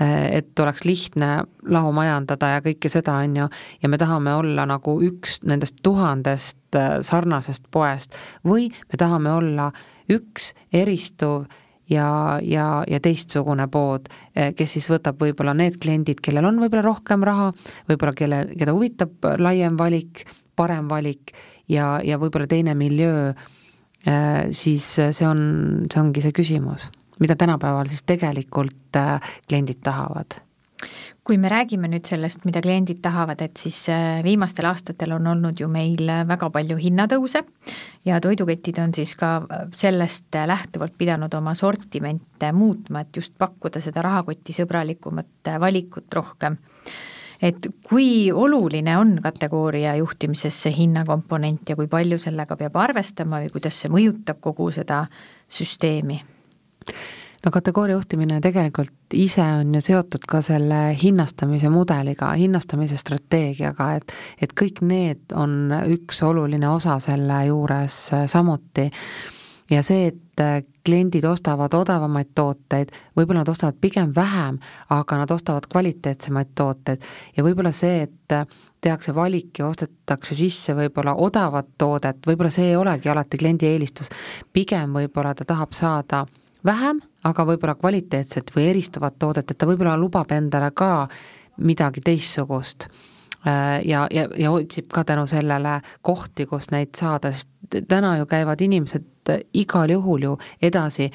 äh,, 0.00 0.38
et 0.38 0.60
oleks 0.60 0.84
lihtne 0.84 1.30
lahu 1.72 1.92
majandada 1.96 2.56
ja 2.56 2.62
kõike 2.64 2.90
seda, 2.92 3.18
on 3.24 3.36
ju, 3.40 3.50
ja 3.82 3.90
me 3.90 3.98
tahame 4.00 4.34
olla 4.36 4.66
nagu 4.68 4.98
üks 5.04 5.40
nendest 5.48 5.80
tuhandest 5.86 6.76
eh, 6.76 6.98
sarnasest 7.06 7.68
poest 7.72 8.16
või 8.46 8.68
me 8.90 9.00
tahame 9.00 9.32
olla 9.32 9.70
üks 10.12 10.52
eristuv 10.74 11.46
ja, 11.90 12.38
ja, 12.42 12.82
ja 12.88 13.00
teistsugune 13.02 13.68
pood, 13.72 14.10
eh, 14.34 14.52
kes 14.56 14.76
siis 14.76 14.90
võtab 14.92 15.20
võib-olla 15.22 15.56
need 15.56 15.80
kliendid, 15.82 16.20
kellel 16.20 16.50
on 16.50 16.60
võib-olla 16.62 16.84
rohkem 16.86 17.24
raha, 17.26 17.52
võib-olla 17.90 18.16
kelle, 18.16 18.42
keda 18.56 18.76
huvitab 18.76 19.32
laiem 19.40 19.78
valik, 19.80 20.26
parem 20.56 20.88
valik 20.88 21.34
ja, 21.68 21.96
ja 22.04 22.18
võib-olla 22.18 22.48
teine 22.50 22.74
miljöö, 22.74 23.32
siis 24.54 24.86
see 24.96 25.26
on, 25.26 25.40
see 25.90 26.00
ongi 26.00 26.22
see 26.22 26.34
küsimus 26.36 26.90
mida 27.18 27.36
tänapäeval 27.36 27.86
siis 27.86 28.02
tegelikult 28.02 28.96
äh, 28.96 29.20
kliendid 29.48 29.80
tahavad 29.82 30.40
kui 31.26 31.40
me 31.42 31.48
räägime 31.50 31.88
nüüd 31.90 32.06
sellest, 32.06 32.44
mida 32.46 32.60
kliendid 32.62 33.00
tahavad, 33.02 33.40
et 33.42 33.56
siis 33.58 33.80
äh, 33.90 34.20
viimastel 34.24 34.68
aastatel 34.68 35.16
on 35.16 35.26
olnud 35.26 35.60
ju 35.60 35.68
meil 35.68 36.12
väga 36.28 36.50
palju 36.54 36.76
hinnatõuse 36.78 37.42
ja 38.06 38.20
toiduketid 38.22 38.78
on 38.82 38.94
siis 38.94 39.16
ka 39.18 39.32
äh, 39.42 39.66
sellest 39.74 40.38
lähtuvalt 40.46 40.94
pidanud 40.98 41.34
oma 41.34 41.54
sortimente 41.54 42.52
muutma, 42.52 43.02
et 43.02 43.16
just 43.16 43.34
pakkuda 43.38 43.80
seda 43.80 44.04
rahakotisõbralikumat 44.06 45.54
valikut 45.60 46.14
rohkem. 46.14 46.60
Et 47.42 47.68
kui 47.88 48.32
oluline 48.32 48.96
on 48.98 49.18
kategooria 49.22 49.96
juhtimises 50.00 50.62
see 50.62 50.74
hinnakomponent 50.76 51.68
ja 51.68 51.76
kui 51.76 51.90
palju 51.90 52.18
sellega 52.18 52.56
peab 52.56 52.76
arvestama 52.80 53.42
või 53.44 53.52
kuidas 53.52 53.82
see 53.82 53.92
mõjutab 53.92 54.40
kogu 54.40 54.70
seda 54.74 55.04
süsteemi? 55.48 56.20
no 57.46 57.52
kategooria 57.54 57.94
juhtimine 57.94 58.40
tegelikult 58.42 59.14
ise 59.14 59.44
on 59.60 59.74
ju 59.76 59.82
seotud 59.84 60.24
ka 60.28 60.40
selle 60.42 60.80
hinnastamise 60.98 61.70
mudeliga, 61.70 62.32
hinnastamise 62.38 62.98
strateegiaga, 62.98 63.92
et 64.00 64.12
et 64.42 64.54
kõik 64.58 64.82
need 64.82 65.34
on 65.34 65.70
üks 65.94 66.22
oluline 66.26 66.68
osa 66.68 66.98
selle 67.02 67.44
juures 67.46 68.00
samuti. 68.32 68.90
Ja 69.70 69.82
see, 69.82 70.10
et 70.12 70.72
kliendid 70.86 71.24
ostavad 71.24 71.74
odavamaid 71.74 72.30
tooteid, 72.36 72.92
võib-olla 73.16 73.42
nad 73.42 73.50
ostavad 73.50 73.78
pigem 73.80 74.12
vähem, 74.14 74.58
aga 74.94 75.18
nad 75.22 75.32
ostavad 75.32 75.66
kvaliteetsemaid 75.72 76.52
tooteid. 76.54 77.06
Ja 77.36 77.44
võib-olla 77.46 77.72
see, 77.74 78.04
et 78.06 78.36
tehakse 78.80 79.14
valik 79.14 79.58
ja 79.58 79.70
ostetakse 79.70 80.36
sisse 80.38 80.76
võib-olla 80.76 81.16
odavat 81.18 81.72
toodet, 81.78 82.20
võib-olla 82.26 82.52
see 82.52 82.70
ei 82.70 82.76
olegi 82.76 83.10
alati 83.10 83.40
kliendi 83.40 83.70
eelistus, 83.70 84.12
pigem 84.52 84.94
võib-olla 85.00 85.34
ta 85.34 85.48
tahab 85.48 85.74
saada 85.74 86.26
vähem, 86.66 87.00
aga 87.26 87.48
võib-olla 87.48 87.74
kvaliteetset 87.78 88.52
või 88.54 88.70
eristuvat 88.70 89.18
toodet, 89.18 89.50
et 89.50 89.58
ta 89.58 89.68
võib-olla 89.68 89.96
lubab 89.98 90.32
endale 90.36 90.70
ka 90.74 91.08
midagi 91.56 92.02
teistsugust. 92.04 92.88
Äh, 93.46 93.80
ja, 93.86 94.06
ja, 94.10 94.26
ja 94.38 94.50
otsib 94.50 94.90
ka 94.92 95.04
tänu 95.06 95.26
sellele 95.30 95.80
kohti, 96.02 96.46
kus 96.50 96.70
neid 96.74 96.94
saada, 96.98 97.30
sest 97.32 97.48
täna 97.88 98.16
ju 98.18 98.26
käivad 98.26 98.60
inimesed 98.60 99.32
igal 99.54 99.90
juhul 99.90 100.22
ju 100.22 100.36
edasi, 100.62 101.10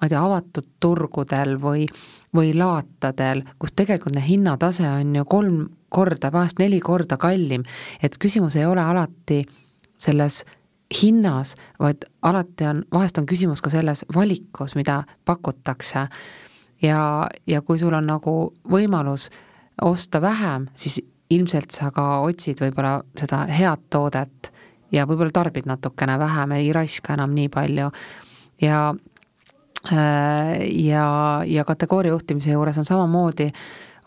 ma 0.00 0.06
ei 0.06 0.12
tea, 0.12 0.22
avatud 0.22 0.66
turgudel 0.80 1.56
või, 1.60 1.86
või 2.34 2.52
laatadel, 2.56 3.44
kus 3.58 3.72
tegelikult 3.76 4.18
hinnatase 4.22 4.88
on 4.88 5.14
ju 5.16 5.24
kolm 5.24 5.62
korda, 5.94 6.32
vahest 6.32 6.58
neli 6.58 6.80
korda 6.80 7.16
kallim, 7.20 7.64
et 8.02 8.18
küsimus 8.18 8.56
ei 8.58 8.66
ole 8.66 8.82
alati 8.82 9.44
selles 10.00 10.42
hinnas, 10.94 11.54
vaid 11.80 12.04
alati 12.22 12.66
on, 12.68 12.82
vahest 12.92 13.18
on 13.18 13.26
küsimus 13.26 13.62
ka 13.62 13.70
selles 13.72 14.04
valikus, 14.14 14.74
mida 14.74 15.02
pakutakse. 15.24 16.08
ja, 16.82 17.28
ja 17.46 17.62
kui 17.62 17.78
sul 17.78 17.94
on 17.94 18.06
nagu 18.06 18.54
võimalus 18.70 19.30
osta 19.82 20.20
vähem, 20.20 20.68
siis 20.76 21.00
ilmselt 21.30 21.70
sa 21.72 21.90
ka 21.94 22.20
otsid 22.26 22.60
võib-olla 22.60 22.98
seda 23.18 23.44
head 23.48 23.88
toodet 23.90 24.53
ja 24.92 25.06
võib-olla 25.06 25.32
tarbid 25.32 25.66
natukene 25.66 26.18
vähem, 26.18 26.52
ei 26.58 26.72
raiska 26.72 27.14
enam 27.14 27.34
nii 27.34 27.48
palju. 27.48 27.90
ja 28.62 28.94
ja, 30.70 31.06
ja 31.46 31.64
kategooria 31.64 32.12
juhtimise 32.12 32.50
juures 32.50 32.78
on 32.78 32.84
samamoodi 32.88 33.50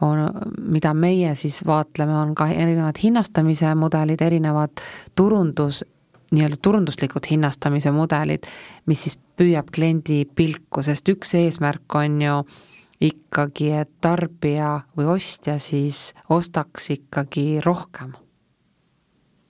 on, 0.01 0.31
mida 0.61 0.93
meie 0.93 1.35
siis 1.35 1.59
vaatleme, 1.65 2.15
on 2.15 2.33
ka 2.35 2.47
erinevad 2.47 2.97
hinnastamise 3.03 3.73
mudelid, 3.75 4.21
erinevad 4.21 4.81
turundus, 5.15 5.83
nii-öelda 6.31 6.59
turunduslikud 6.61 7.29
hinnastamise 7.31 7.91
mudelid, 7.91 8.45
mis 8.85 9.05
siis 9.07 9.17
püüab 9.37 9.71
kliendi 9.73 10.23
pilku, 10.35 10.83
sest 10.85 11.09
üks 11.13 11.33
eesmärk 11.37 11.97
on 11.97 12.21
ju 12.21 12.37
ikkagi, 13.07 13.71
et 13.83 13.91
tarbija 14.01 14.79
või 14.97 15.11
ostja 15.17 15.59
siis 15.61 16.11
ostaks 16.33 16.91
ikkagi 16.97 17.61
rohkem. 17.65 18.15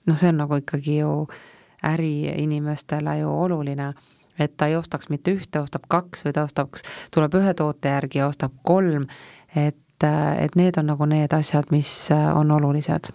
Noh, 0.08 0.18
see 0.18 0.32
on 0.32 0.40
nagu 0.42 0.58
ikkagi 0.60 0.98
ju 1.00 1.12
äriinimestele 1.86 3.18
ju 3.20 3.30
oluline, 3.30 3.92
et 4.38 4.56
ta 4.56 4.66
ei 4.66 4.76
ostaks 4.78 5.10
mitte 5.12 5.34
ühte, 5.36 5.60
ostab 5.62 5.86
kaks 5.90 6.24
või 6.26 6.34
ta 6.34 6.46
ostaks, 6.48 6.84
tuleb 7.14 7.36
ühe 7.38 7.54
toote 7.54 7.92
järgi 7.92 8.22
ja 8.22 8.28
ostab 8.30 8.54
kolm, 8.66 9.06
et, 9.54 10.04
et 10.04 10.58
need 10.58 10.78
on 10.80 10.90
nagu 10.92 11.08
need 11.10 11.34
asjad, 11.34 11.70
mis 11.74 11.94
on 12.12 12.50
olulised 12.58 13.12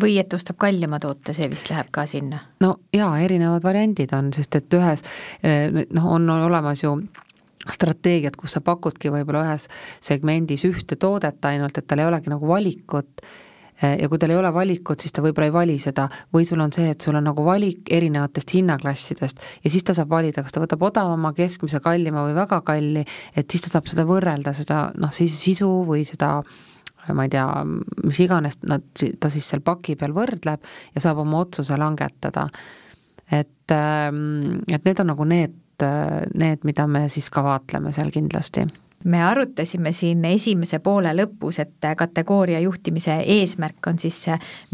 või 0.00 0.16
et 0.16 0.32
ostab 0.32 0.56
kallima 0.56 0.96
toote, 1.00 1.34
see 1.36 1.48
vist 1.52 1.68
läheb 1.70 1.90
ka 1.92 2.06
sinna? 2.08 2.40
no 2.64 2.78
jaa, 2.94 3.18
erinevad 3.20 3.64
variandid 3.64 4.14
on, 4.16 4.32
sest 4.32 4.56
et 4.56 4.76
ühes 4.78 5.04
noh, 5.44 6.06
on 6.16 6.30
olemas 6.30 6.82
ju 6.84 6.94
strateegiad, 7.72 8.36
kus 8.36 8.56
sa 8.56 8.62
pakudki 8.64 9.12
võib-olla 9.12 9.44
ühes 9.48 9.68
segmendis 10.04 10.64
ühte 10.68 10.96
toodet 11.00 11.44
ainult, 11.48 11.78
et 11.78 11.86
tal 11.88 12.02
ei 12.02 12.08
olegi 12.08 12.32
nagu 12.32 12.48
valikut 12.48 13.24
ja 13.82 14.08
kui 14.08 14.20
tal 14.22 14.30
ei 14.30 14.38
ole 14.38 14.50
valikut, 14.54 15.02
siis 15.02 15.12
ta 15.14 15.22
võib-olla 15.24 15.48
ei 15.48 15.54
vali 15.54 15.78
seda 15.82 16.06
või 16.34 16.46
sul 16.46 16.60
on 16.62 16.72
see, 16.74 16.92
et 16.94 17.02
sul 17.02 17.16
on 17.18 17.26
nagu 17.26 17.44
valik 17.46 17.90
erinevatest 17.92 18.54
hinnaklassidest 18.54 19.40
ja 19.64 19.72
siis 19.72 19.82
ta 19.86 19.96
saab 19.96 20.12
valida, 20.14 20.44
kas 20.44 20.54
ta 20.54 20.62
võtab 20.62 20.84
odavama, 20.86 21.32
keskmise, 21.34 21.80
kallima 21.84 22.22
või 22.28 22.36
väga 22.38 22.60
kalli, 22.66 23.02
et 23.34 23.50
siis 23.50 23.64
ta 23.64 23.74
saab 23.74 23.90
seda 23.90 24.06
võrrelda, 24.08 24.54
seda 24.54 24.86
noh, 25.00 25.12
siis 25.14 25.34
sisu 25.40 25.70
või 25.88 26.06
seda 26.08 26.36
ma 27.12 27.26
ei 27.26 27.32
tea, 27.34 27.48
mis 28.06 28.20
iganes 28.24 28.56
nad, 28.64 28.86
ta 29.20 29.28
siis 29.32 29.50
seal 29.50 29.60
paki 29.64 29.98
peal 30.00 30.14
võrdleb 30.16 30.62
ja 30.94 31.02
saab 31.04 31.20
oma 31.24 31.42
otsuse 31.44 31.76
langetada. 31.76 32.48
et, 33.30 33.70
ähm, 33.72 34.62
et 34.68 34.84
need 34.84 35.00
on 35.00 35.12
nagu 35.12 35.24
need, 35.24 35.60
need, 36.34 36.64
mida 36.64 36.86
me 36.86 37.08
siis 37.08 37.28
ka 37.30 37.42
vaatleme 37.42 37.92
seal 37.92 38.10
kindlasti 38.14 38.68
me 39.04 39.20
arutasime 39.22 39.92
siin 39.92 40.24
esimese 40.24 40.78
poole 40.84 41.12
lõpus, 41.16 41.58
et 41.62 41.88
kategooria 41.96 42.60
juhtimise 42.64 43.18
eesmärk 43.36 43.86
on 43.90 43.98
siis 44.00 44.22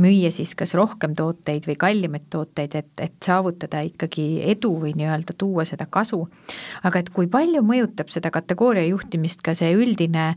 müüa 0.00 0.30
siis 0.34 0.54
kas 0.58 0.74
rohkem 0.78 1.16
tooteid 1.18 1.66
või 1.68 1.76
kallimaid 1.80 2.28
tooteid, 2.30 2.76
et, 2.78 2.92
et 3.00 3.16
saavutada 3.26 3.82
ikkagi 3.86 4.28
edu 4.52 4.72
või 4.84 4.94
nii-öelda 4.98 5.34
tuua 5.38 5.66
seda 5.68 5.86
kasu. 5.90 6.22
aga 6.82 7.02
et 7.02 7.10
kui 7.10 7.26
palju 7.26 7.62
mõjutab 7.66 8.10
seda 8.12 8.30
kategooria 8.30 8.86
juhtimist 8.86 9.42
ka 9.42 9.54
see 9.54 9.74
üldine 9.74 10.34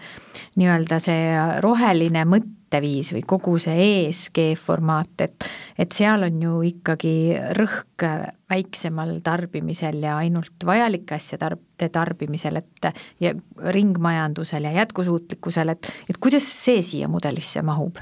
nii-öelda 0.58 1.00
see 1.04 1.32
roheline 1.62 2.26
mõte, 2.26 2.52
mõtteviis 2.74 3.12
või 3.14 3.22
kogu 3.26 3.58
see 3.62 4.08
ESG 4.08 4.56
formaat, 4.58 5.22
et, 5.22 5.46
et 5.78 5.92
seal 5.92 6.24
on 6.26 6.42
ju 6.42 6.62
ikkagi 6.66 7.38
rõhk 7.58 8.06
väiksemal 8.50 9.20
tarbimisel 9.24 10.02
ja 10.02 10.18
ainult 10.18 10.66
vajalike 10.66 11.16
asjade 11.16 11.44
tarb-, 11.46 11.92
tarbimisel, 11.92 12.58
et 12.58 12.94
ja 13.20 13.34
ringmajandusel 13.70 14.64
ja 14.64 14.72
jätkusuutlikkusel, 14.82 15.70
et, 15.70 15.90
et 16.10 16.18
kuidas 16.18 16.44
see 16.44 16.82
siia 16.82 17.08
mudelisse 17.08 17.62
mahub? 17.62 17.98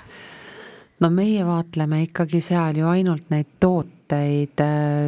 no 1.02 1.10
meie 1.10 1.44
vaatleme 1.44 2.04
ikkagi 2.06 2.42
seal 2.46 2.78
ju 2.78 2.88
ainult 2.88 3.32
neid 3.34 3.58
tooteid, 3.60 4.62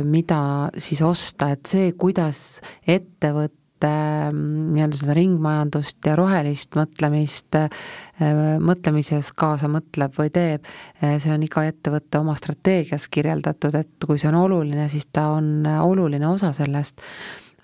mida 0.09 0.69
siis 0.77 1.03
osta, 1.05 1.51
et 1.53 1.69
see, 1.69 1.91
kuidas 1.93 2.61
ettevõte 2.87 3.62
Mm, 3.87 4.73
nii-öelda 4.73 4.97
seda 4.99 5.15
ringmajandust 5.17 6.05
ja 6.07 6.15
rohelist 6.15 6.77
mõtlemist 6.79 7.57
äh, 7.57 7.69
mõtlemises 8.63 9.33
kaasa 9.35 9.67
mõtleb 9.71 10.15
või 10.17 10.31
teeb, 10.33 10.67
äh, 11.03 11.17
see 11.19 11.33
on 11.33 11.43
iga 11.43 11.65
ettevõtte 11.67 12.21
oma 12.21 12.35
strateegias 12.39 13.09
kirjeldatud, 13.11 13.75
et 13.75 14.07
kui 14.07 14.21
see 14.21 14.29
on 14.31 14.39
oluline, 14.43 14.87
siis 14.91 15.09
ta 15.11 15.29
on 15.35 15.65
oluline 15.67 16.27
osa 16.29 16.53
sellest, 16.55 17.01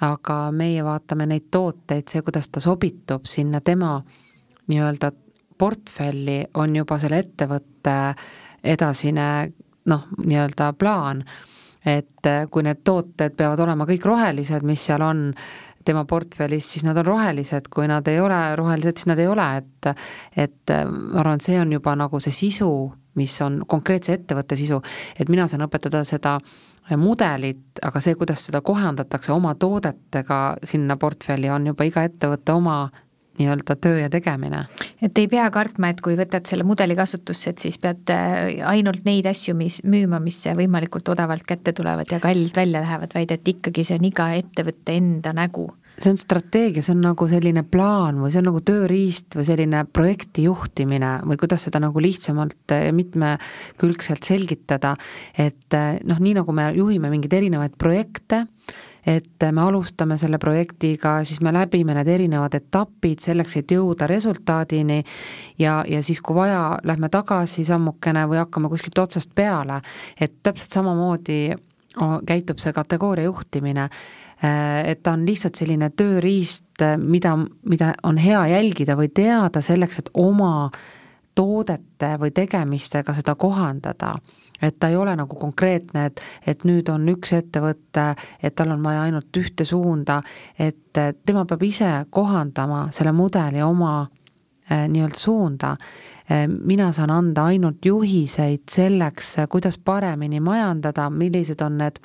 aga 0.04 0.50
meie 0.56 0.84
vaatame 0.84 1.28
neid 1.30 1.48
tooteid, 1.52 2.08
see, 2.08 2.24
kuidas 2.26 2.50
ta 2.52 2.64
sobitub 2.64 3.28
sinna 3.28 3.62
tema 3.62 3.98
nii-öelda 4.70 5.12
portfelli, 5.60 6.42
on 6.60 6.76
juba 6.76 7.00
selle 7.00 7.24
ettevõtte 7.24 7.96
edasine 8.64 9.30
noh, 9.90 10.06
nii-öelda 10.26 10.74
plaan. 10.80 11.24
Et 11.86 12.28
äh, 12.28 12.44
kui 12.52 12.64
need 12.68 12.82
tooted 12.84 13.38
peavad 13.40 13.62
olema 13.64 13.88
kõik 13.88 14.04
rohelised, 14.06 14.66
mis 14.68 14.84
seal 14.84 15.04
on, 15.06 15.30
tema 15.90 16.06
portfellis, 16.10 16.70
siis 16.74 16.86
nad 16.88 16.98
on 17.02 17.08
rohelised, 17.08 17.70
kui 17.74 17.90
nad 17.90 18.08
ei 18.12 18.22
ole 18.22 18.40
rohelised, 18.60 19.02
siis 19.02 19.10
nad 19.12 19.20
ei 19.22 19.30
ole, 19.30 19.50
et 19.58 19.92
et 20.46 20.74
ma 20.90 21.22
arvan, 21.22 21.40
et 21.40 21.46
see 21.46 21.60
on 21.60 21.72
juba 21.74 21.96
nagu 21.98 22.20
see 22.22 22.36
sisu, 22.36 22.72
mis 23.20 23.36
on 23.42 23.64
konkreetse 23.68 24.14
ettevõtte 24.16 24.58
sisu, 24.60 24.80
et 25.20 25.30
mina 25.32 25.48
saan 25.50 25.66
õpetada 25.66 26.04
seda 26.08 26.38
mudelit, 26.98 27.82
aga 27.86 28.02
see, 28.02 28.16
kuidas 28.18 28.46
seda 28.48 28.62
kohandatakse 28.66 29.34
oma 29.34 29.54
toodetega 29.60 30.40
sinna 30.66 30.98
portfelli, 30.98 31.50
on 31.54 31.68
juba 31.70 31.86
iga 31.86 32.06
ettevõtte 32.08 32.56
oma 32.56 32.80
nii-öelda 33.40 33.76
töö 33.82 34.00
ja 34.04 34.10
tegemine. 34.12 34.66
et 35.02 35.18
ei 35.18 35.28
pea 35.32 35.50
kartma, 35.52 35.90
et 35.90 36.02
kui 36.06 36.18
võtad 36.20 36.46
selle 36.50 36.68
mudeli 36.68 36.96
kasutusse, 37.00 37.54
et 37.54 37.66
siis 37.66 37.80
pead 37.82 38.12
äh, 38.14 38.60
ainult 38.68 39.06
neid 39.08 39.30
asju, 39.30 39.56
mis 39.58 39.82
müüma, 39.84 40.22
mis 40.24 40.44
võimalikult 40.60 41.10
odavalt 41.10 41.48
kätte 41.48 41.74
tulevad 41.74 42.12
ja 42.12 42.22
kallilt 42.24 42.56
välja 42.56 42.84
lähevad, 42.84 43.14
vaid 43.16 43.36
et 43.36 43.54
ikkagi 43.56 43.86
see 43.88 44.00
on 44.00 44.10
iga 44.12 44.32
ettevõtte 44.40 44.98
enda 45.00 45.34
nägu 45.36 45.70
see 46.00 46.14
on 46.14 46.20
strateegia, 46.20 46.84
see 46.84 46.94
on 46.96 47.02
nagu 47.04 47.28
selline 47.30 47.64
plaan 47.68 48.22
või 48.24 48.32
see 48.34 48.42
on 48.42 48.50
nagu 48.50 48.62
tööriist 48.66 49.36
või 49.36 49.48
selline 49.48 49.84
projekti 49.92 50.46
juhtimine 50.48 51.18
või 51.28 51.40
kuidas 51.42 51.66
seda 51.68 51.82
nagu 51.84 52.04
lihtsamalt 52.04 52.72
ja 52.72 52.94
mitmekülgselt 52.96 54.28
selgitada, 54.28 54.96
et 55.38 55.76
äh, 55.76 56.00
noh, 56.08 56.22
nii 56.24 56.38
nagu 56.40 56.56
me 56.56 56.70
juhime 56.78 57.12
mingeid 57.12 57.36
erinevaid 57.42 57.76
projekte, 57.82 58.46
et 59.06 59.46
me 59.52 59.62
alustame 59.62 60.18
selle 60.20 60.38
projektiga, 60.38 61.20
siis 61.26 61.42
me 61.42 61.54
läbime 61.56 61.96
need 61.98 62.08
erinevad 62.12 62.56
etapid 62.58 63.24
selleks, 63.24 63.58
et 63.62 63.72
jõuda 63.72 64.08
resultaadini 64.10 65.00
ja, 65.60 65.80
ja 65.88 66.04
siis, 66.04 66.22
kui 66.22 66.36
vaja, 66.36 66.80
lähme 66.84 67.10
tagasi 67.10 67.66
sammukene 67.68 68.26
või 68.30 68.42
hakkame 68.42 68.72
kuskilt 68.72 69.00
otsast 69.06 69.32
peale, 69.36 69.82
et 70.20 70.40
täpselt 70.44 70.80
samamoodi 70.80 71.42
käitub 72.28 72.60
see 72.62 72.74
kategooria 72.74 73.26
juhtimine, 73.28 73.90
et 74.86 75.02
ta 75.04 75.14
on 75.18 75.26
lihtsalt 75.28 75.58
selline 75.60 75.90
tööriist, 75.98 76.84
mida, 76.98 77.36
mida 77.68 77.94
on 78.08 78.20
hea 78.22 78.46
jälgida 78.54 78.96
või 78.96 79.10
teada 79.14 79.62
selleks, 79.62 80.00
et 80.00 80.12
oma 80.14 80.70
toodete 81.36 82.14
või 82.20 82.32
tegemistega 82.36 83.14
seda 83.16 83.36
kohandada 83.40 84.14
et 84.62 84.80
ta 84.80 84.90
ei 84.90 84.96
ole 84.96 85.16
nagu 85.16 85.36
konkreetne, 85.40 86.06
et, 86.10 86.22
et 86.48 86.64
nüüd 86.68 86.90
on 86.92 87.08
üks 87.14 87.34
ettevõte, 87.38 88.14
et 88.44 88.56
tal 88.56 88.74
on 88.76 88.84
vaja 88.84 89.06
ainult 89.08 89.38
ühte 89.40 89.66
suunda, 89.66 90.20
et 90.60 91.00
tema 91.26 91.46
peab 91.50 91.64
ise 91.68 91.92
kohandama 92.10 92.88
selle 92.96 93.14
mudeli 93.16 93.64
oma 93.64 93.94
eh, 94.70 94.86
nii-öelda 94.88 95.20
suunda 95.20 95.76
eh,. 96.30 96.48
mina 96.48 96.92
saan 96.94 97.14
anda 97.14 97.50
ainult 97.54 97.86
juhiseid 97.86 98.68
selleks, 98.72 99.36
kuidas 99.50 99.78
paremini 99.78 100.40
majandada, 100.40 101.10
millised 101.10 101.62
on 101.66 101.78
need 101.84 102.02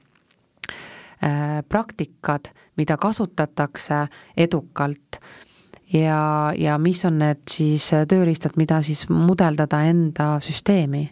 eh, 1.23 1.62
praktikad, 1.69 2.53
mida 2.77 2.97
kasutatakse 2.97 4.07
edukalt 4.37 5.21
ja, 5.93 6.53
ja 6.59 6.79
mis 6.79 7.05
on 7.05 7.19
need 7.23 7.45
siis 7.51 7.90
tööriistad, 8.09 8.57
mida 8.57 8.81
siis 8.83 9.09
mudeldada 9.11 9.83
enda 9.90 10.37
süsteemi 10.45 11.09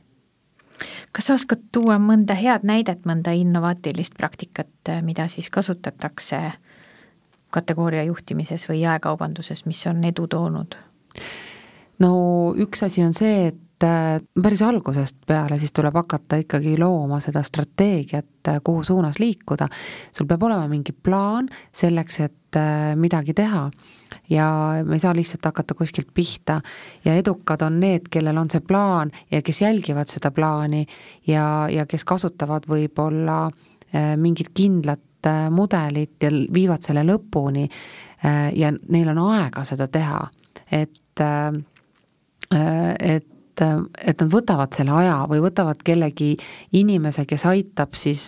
kas 1.13 1.27
sa 1.27 1.35
oskad 1.35 1.61
tuua 1.73 1.99
mõnda 2.03 2.35
head 2.39 2.65
näidet, 2.67 3.05
mõnda 3.09 3.35
innovaatilist 3.37 4.15
praktikat, 4.19 4.71
mida 5.03 5.29
siis 5.29 5.51
kasutatakse 5.51 6.53
kategooria 7.53 8.05
juhtimises 8.09 8.65
või 8.69 8.81
jaekaubanduses, 8.81 9.67
mis 9.67 9.87
on 9.87 10.05
edu 10.05 10.27
toonud? 10.27 10.77
no 11.99 12.13
üks 12.59 12.83
asi 12.83 13.05
on 13.05 13.13
see, 13.15 13.53
et 13.53 13.57
äh, 13.57 13.72
päris 14.43 14.63
algusest 14.63 15.17
peale 15.27 15.57
siis 15.59 15.73
tuleb 15.73 15.95
hakata 15.95 16.39
ikkagi 16.43 16.77
looma 16.79 17.21
seda 17.21 17.43
strateegiat, 17.43 18.49
äh, 18.49 18.61
kuhu 18.65 18.83
suunas 18.85 19.19
liikuda. 19.19 19.69
sul 20.13 20.27
peab 20.27 20.43
olema 20.43 20.69
mingi 20.69 20.93
plaan 20.93 21.49
selleks, 21.73 22.21
et 22.21 22.57
äh, 22.57 22.97
midagi 22.97 23.35
teha. 23.35 23.71
Ja 24.31 24.49
me 24.85 24.97
ei 24.97 25.01
saa 25.01 25.15
lihtsalt 25.15 25.45
hakata 25.45 25.75
kuskilt 25.75 26.09
pihta. 26.15 26.61
Ja 27.05 27.15
edukad 27.15 27.63
on 27.63 27.81
need, 27.81 28.09
kellel 28.11 28.39
on 28.39 28.51
see 28.51 28.61
plaan 28.61 29.11
ja 29.31 29.43
kes 29.43 29.61
jälgivad 29.61 30.09
seda 30.09 30.31
plaani 30.31 30.87
ja, 31.27 31.69
ja 31.71 31.87
kes 31.87 32.05
kasutavad 32.05 32.69
võib-olla 32.69 33.47
äh, 33.47 34.15
mingit 34.17 34.53
kindlat 34.55 35.27
äh, 35.27 35.51
mudelit 35.51 36.23
ja 36.23 36.31
viivad 36.31 36.83
selle 36.87 37.05
lõpuni 37.07 37.67
äh, 37.67 38.53
ja 38.57 38.73
neil 38.89 39.13
on 39.15 39.19
aega 39.33 39.65
seda 39.65 39.89
teha, 39.89 40.23
et, 40.71 41.21
et 43.01 43.32
et 43.61 44.21
nad 44.23 44.31
võtavad 44.33 44.73
selle 44.73 44.95
aja 45.03 45.23
või 45.29 45.43
võtavad 45.45 45.83
kellegi 45.85 46.33
inimese, 46.79 47.27
kes 47.29 47.45
aitab 47.51 47.95
siis 47.99 48.25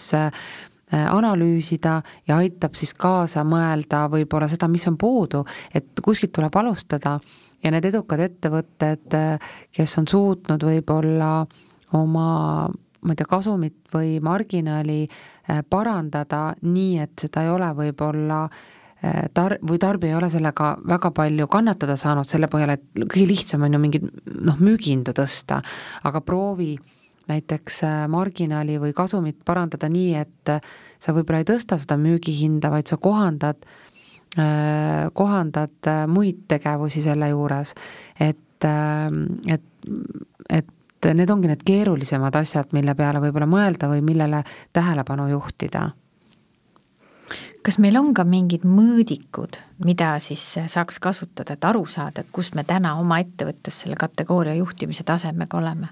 analüüsida 0.94 1.94
ja 2.28 2.37
aitab 2.42 2.76
siis 2.78 2.92
kaasa 2.94 3.42
mõelda 3.48 4.04
võib-olla 4.12 4.46
seda, 4.52 4.68
mis 4.68 4.84
on 4.87 4.98
puudu, 5.00 5.40
et 5.74 6.04
kuskilt 6.04 6.34
tuleb 6.37 6.54
alustada 6.60 7.16
ja 7.64 7.72
need 7.72 7.88
edukad 7.88 8.20
ettevõtted, 8.20 9.16
kes 9.72 9.98
on 9.98 10.08
suutnud 10.10 10.68
võib-olla 10.68 11.32
oma 11.96 12.28
ma 13.04 13.12
ei 13.12 13.18
tea, 13.20 13.28
kasumit 13.28 13.92
või 13.92 14.16
marginaali 14.24 15.02
äh, 15.04 15.60
parandada 15.68 16.54
nii, 16.64 16.98
et 17.04 17.26
seda 17.26 17.44
ei 17.44 17.52
ole 17.52 17.68
võib-olla 17.76 18.44
äh, 18.46 18.73
tar-, 19.34 19.58
või 19.62 19.78
tarbija 19.82 20.14
ei 20.14 20.18
ole 20.18 20.30
sellega 20.32 20.74
väga 20.88 21.10
palju 21.14 21.48
kannatada 21.52 21.96
saanud 22.00 22.30
selle 22.30 22.48
põhjal, 22.52 22.74
et 22.76 23.04
kõige 23.04 23.28
lihtsam 23.30 23.66
on 23.66 23.76
ju 23.76 23.80
mingit 23.82 24.10
noh, 24.34 24.58
müügihindu 24.60 25.14
tõsta, 25.16 25.60
aga 26.04 26.22
proovi 26.24 26.74
näiteks 27.30 27.80
äh, 27.88 28.02
marginaali 28.12 28.76
või 28.82 28.92
kasumit 28.96 29.40
parandada 29.44 29.88
nii, 29.88 30.12
et 30.20 30.54
sa 31.00 31.16
võib-olla 31.16 31.42
ei 31.44 31.48
tõsta 31.48 31.80
seda 31.80 31.96
müügihinda, 32.00 32.72
vaid 32.72 32.90
sa 32.90 33.00
kohandad 33.00 33.64
äh, 33.64 33.82
Äh, 34.38 35.10
kohandad 35.14 35.86
äh, 35.86 36.06
muid 36.10 36.40
tegevusi 36.50 37.02
selle 37.04 37.28
juures, 37.30 37.70
et, 38.18 38.64
ähm, 38.66 39.20
et, 39.46 39.62
et 40.50 41.06
need 41.14 41.30
ongi 41.30 41.52
need 41.52 41.62
keerulisemad 41.62 42.34
asjad, 42.40 42.72
mille 42.74 42.96
peale 42.98 43.20
võib-olla 43.22 43.46
mõelda 43.46 43.86
või 43.92 44.02
millele 44.02 44.40
tähelepanu 44.74 45.28
juhtida. 45.30 45.84
Kas 47.64 47.79
meil 47.81 47.96
on 47.96 48.12
ka 48.14 48.27
mingid 48.29 48.66
mõõdikud, 48.68 49.57
mida 49.85 50.14
siis 50.20 50.42
saaks 50.68 51.00
kasutada, 51.00 51.57
et 51.57 51.64
aru 51.64 51.87
saada, 51.88 52.27
kus 52.33 52.53
me 52.55 52.64
täna 52.68 52.94
oma 53.00 53.18
ettevõttes 53.24 53.83
selle 53.83 53.96
kategooria 54.00 54.55
juhtimise 54.61 55.07
tasemega 55.07 55.59
oleme? 55.59 55.88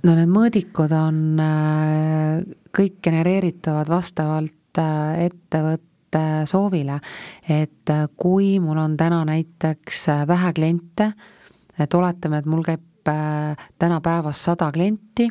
no 0.00 0.16
need 0.16 0.32
mõõdikud 0.32 0.96
on 0.96 1.20
äh, 1.44 2.40
kõik 2.72 2.98
genereeritavad 3.04 3.88
vastavalt 3.92 4.56
ettevõtte 4.80 5.90
Äh, 6.14 6.42
soovile, 6.44 6.96
et 7.48 7.90
äh, 7.90 8.08
kui 8.16 8.56
mul 8.58 8.78
on 8.82 8.96
täna 8.98 9.20
näiteks 9.24 10.08
äh, 10.08 10.24
vähe 10.26 10.52
kliente, 10.52 11.12
et 11.78 11.94
oletame, 11.94 12.40
et 12.40 12.48
mul 12.50 12.64
käib 12.66 12.82
täna 13.78 14.00
päevas 14.02 14.40
sada 14.44 14.72
klienti, 14.74 15.28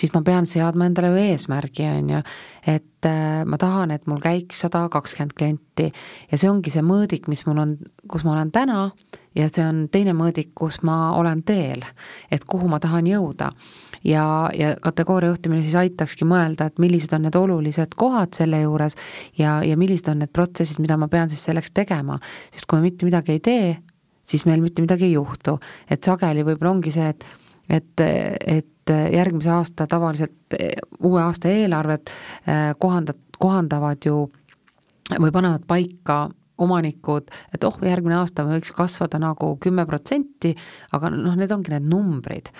siis 0.00 0.14
ma 0.16 0.22
pean 0.24 0.48
seadma 0.48 0.88
endale 0.88 1.12
ju 1.12 1.20
eesmärgi, 1.30 1.86
on 1.90 2.10
ju, 2.14 2.22
et 2.70 3.08
ma 3.48 3.56
tahan, 3.60 3.94
et 3.94 4.06
mul 4.10 4.20
käiks 4.20 4.64
sada 4.64 4.82
kakskümmend 4.92 5.36
klienti. 5.36 5.90
Ja 6.32 6.38
see 6.40 6.50
ongi 6.50 6.72
see 6.72 6.84
mõõdik, 6.84 7.28
mis 7.32 7.46
mul 7.48 7.62
on, 7.62 7.76
kus 8.10 8.24
ma 8.26 8.34
olen 8.34 8.52
täna 8.54 8.90
ja 9.36 9.48
see 9.48 9.64
on 9.64 9.84
teine 9.92 10.14
mõõdik, 10.16 10.52
kus 10.58 10.80
ma 10.86 11.12
olen 11.18 11.42
teel, 11.46 11.84
et 12.32 12.44
kuhu 12.48 12.68
ma 12.70 12.80
tahan 12.82 13.08
jõuda. 13.08 13.52
ja, 14.04 14.24
ja 14.56 14.74
kategooria 14.80 15.28
juhtimine 15.28 15.62
siis 15.62 15.76
aitakski 15.76 16.24
mõelda, 16.24 16.70
et 16.70 16.78
millised 16.80 17.12
on 17.12 17.26
need 17.26 17.36
olulised 17.36 17.94
kohad 18.00 18.32
selle 18.32 18.62
juures 18.62 18.96
ja, 19.38 19.60
ja 19.64 19.76
millised 19.76 20.08
on 20.08 20.22
need 20.24 20.32
protsessid, 20.32 20.80
mida 20.80 20.96
ma 20.96 21.08
pean 21.08 21.28
siis 21.28 21.44
selleks 21.44 21.70
tegema, 21.76 22.16
sest 22.50 22.66
kui 22.66 22.80
me 22.80 22.88
mitte 22.88 23.04
midagi 23.04 23.36
ei 23.36 23.42
tee, 23.44 23.76
siis 24.24 24.46
meil 24.48 24.64
mitte 24.64 24.80
midagi 24.82 25.10
ei 25.10 25.18
juhtu, 25.18 25.58
et 25.90 26.04
sageli 26.04 26.46
võib-olla 26.46 26.72
ongi 26.78 26.96
see, 26.96 27.12
et 27.12 27.24
et, 27.70 28.00
et 28.00 28.79
järgmise 28.90 29.50
aasta 29.54 29.86
tavaliselt 29.90 30.56
uue 31.00 31.22
aasta 31.22 31.48
eelarvet 31.48 32.10
eh, 32.10 32.74
kohandad, 32.78 33.18
kohandavad 33.38 34.06
ju 34.06 34.26
või 35.18 35.32
panevad 35.34 35.64
paika 35.66 36.28
omanikud, 36.60 37.30
et 37.54 37.64
oh, 37.64 37.78
järgmine 37.84 38.18
aasta 38.20 38.44
võiks 38.44 38.74
kasvada 38.76 39.20
nagu 39.20 39.54
kümme 39.62 39.86
protsenti, 39.88 40.52
aga 40.92 41.10
noh, 41.14 41.36
need 41.38 41.52
ongi 41.54 41.72
need 41.74 41.88
numbrid. 41.88 42.52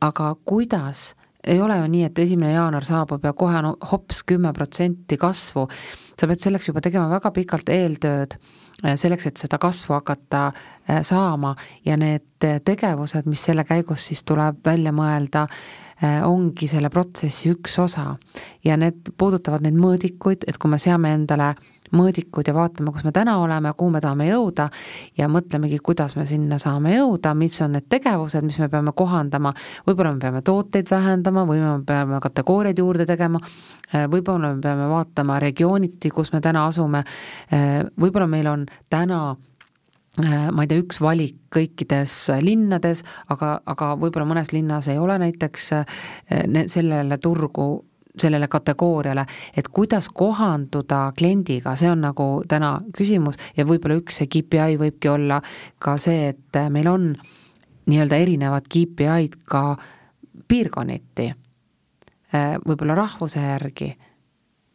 aga 0.00 0.30
kuidas, 0.48 1.14
ei 1.44 1.60
ole 1.60 1.74
ju 1.76 1.88
nii, 1.92 2.04
et 2.08 2.18
esimene 2.18 2.54
jaanuar 2.54 2.86
saabub 2.88 3.24
ja 3.24 3.34
kohe 3.36 3.58
on 3.58 3.74
hops 3.90 4.22
kümme 4.24 4.52
protsenti 4.56 5.18
kasvu, 5.20 5.66
sa 6.16 6.28
pead 6.28 6.40
selleks 6.40 6.70
juba 6.70 6.80
tegema 6.80 7.10
väga 7.10 7.32
pikalt 7.36 7.68
eeltööd, 7.68 8.38
eh, 8.38 8.69
selleks, 8.96 9.26
et 9.26 9.36
seda 9.40 9.58
kasvu 9.60 9.94
hakata 9.94 10.46
eh, 10.52 11.02
saama 11.06 11.54
ja 11.84 11.96
need 12.00 12.48
tegevused, 12.64 13.28
mis 13.28 13.44
selle 13.44 13.64
käigus 13.68 14.06
siis 14.08 14.24
tuleb 14.24 14.64
välja 14.64 14.92
mõelda, 14.96 15.46
ongi 16.24 16.64
selle 16.64 16.88
protsessi 16.88 17.50
üks 17.52 17.74
osa. 17.82 18.14
ja 18.64 18.76
need 18.80 19.10
puudutavad 19.20 19.60
neid 19.60 19.76
mõõdikuid, 19.76 20.46
et 20.48 20.56
kui 20.56 20.70
me 20.72 20.78
seame 20.80 21.12
endale 21.12 21.50
mõõdikud 21.96 22.46
ja 22.46 22.54
vaatame, 22.54 22.92
kus 22.94 23.04
me 23.06 23.12
täna 23.14 23.36
oleme, 23.42 23.72
kuhu 23.76 23.94
me 23.94 24.00
tahame 24.02 24.28
jõuda 24.28 24.68
ja 25.18 25.28
mõtlemegi, 25.30 25.80
kuidas 25.84 26.16
me 26.18 26.26
sinna 26.28 26.58
saame 26.62 26.94
jõuda, 26.94 27.34
mis 27.38 27.58
on 27.64 27.76
need 27.76 27.88
tegevused, 27.90 28.46
mis 28.46 28.60
me 28.62 28.70
peame 28.72 28.94
kohandama, 28.96 29.52
võib-olla 29.88 30.14
me 30.14 30.22
peame 30.22 30.42
tooteid 30.46 30.90
vähendama 30.90 31.44
või 31.48 31.60
me 31.62 31.76
peame 31.86 32.20
kategooriaid 32.22 32.78
juurde 32.78 33.06
tegema, 33.08 33.42
võib-olla 33.92 34.54
me 34.54 34.64
peame 34.64 34.88
vaatama 34.90 35.38
regiooniti, 35.42 36.12
kus 36.14 36.32
me 36.34 36.42
täna 36.44 36.66
asume, 36.70 37.04
võib-olla 37.50 38.30
meil 38.30 38.50
on 38.50 38.66
täna 38.90 39.22
ma 40.18 40.64
ei 40.64 40.68
tea, 40.70 40.80
üks 40.82 40.98
valik 40.98 41.36
kõikides 41.54 42.14
linnades, 42.42 43.04
aga, 43.30 43.60
aga 43.70 43.92
võib-olla 44.00 44.26
mõnes 44.26 44.50
linnas 44.52 44.88
ei 44.90 44.98
ole 44.98 45.18
näiteks 45.22 45.70
sellele 46.66 47.18
turgu 47.22 47.68
sellele 48.20 48.48
kategooriale, 48.48 49.24
et 49.56 49.68
kuidas 49.68 50.08
kohanduda 50.08 51.12
kliendiga, 51.18 51.74
see 51.76 51.90
on 51.90 52.04
nagu 52.04 52.28
täna 52.48 52.76
küsimus 52.96 53.40
ja 53.56 53.66
võib-olla 53.68 54.00
üks 54.00 54.20
see 54.20 54.30
KPI 54.30 54.78
võibki 54.80 55.12
olla 55.12 55.40
ka 55.78 55.96
see, 56.00 56.30
et 56.34 56.60
meil 56.70 56.88
on 56.90 57.14
nii-öelda 57.90 58.20
erinevad 58.22 58.68
KPI-d 58.70 59.40
ka 59.50 59.64
piirkonniti, 60.48 61.30
võib-olla 62.66 62.94
rahvuse 62.94 63.42
järgi, 63.42 63.90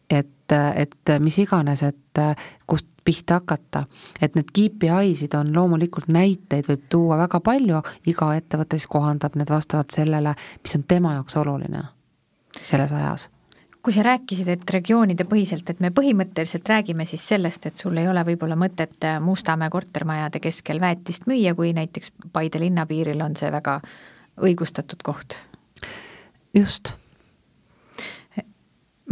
et, 0.10 0.52
et 0.52 1.16
mis 1.24 1.40
iganes, 1.40 1.84
et 1.84 2.22
kust 2.68 2.90
pihta 3.06 3.34
hakata. 3.34 3.86
et 4.22 4.36
need 4.36 4.50
KPI-sid 4.50 5.38
on 5.38 5.54
loomulikult 5.56 6.10
näiteid 6.10 6.66
võib 6.70 6.88
tuua 6.90 7.20
väga 7.22 7.40
palju, 7.40 7.84
iga 8.10 8.32
ettevõte 8.36 8.80
siis 8.80 8.90
kohandab 8.90 9.38
need 9.38 9.54
vastavalt 9.54 9.94
sellele, 9.94 10.34
mis 10.64 10.76
on 10.76 10.84
tema 10.88 11.14
jaoks 11.20 11.38
oluline 11.38 11.86
selles 12.64 12.92
ajas 12.92 13.30
kui 13.86 13.94
sa 13.94 14.02
rääkisid, 14.02 14.48
et 14.50 14.72
regioonide 14.74 15.28
põhiselt, 15.30 15.68
et 15.70 15.82
me 15.84 15.92
põhimõtteliselt 15.94 16.70
räägime 16.72 17.06
siis 17.06 17.22
sellest, 17.30 17.68
et 17.70 17.78
sul 17.78 17.98
ei 18.02 18.08
ole 18.10 18.24
võib-olla 18.26 18.58
mõtet 18.58 19.06
Mustamäe 19.22 19.70
kortermajade 19.70 20.42
keskel 20.42 20.82
väetist 20.82 21.28
müüa, 21.30 21.54
kui 21.54 21.70
näiteks 21.78 22.10
Paide 22.34 22.64
linnapiiril 22.64 23.22
on 23.22 23.38
see 23.38 23.52
väga 23.54 23.78
õigustatud 24.42 25.06
koht? 25.06 25.38
just. 26.56 26.96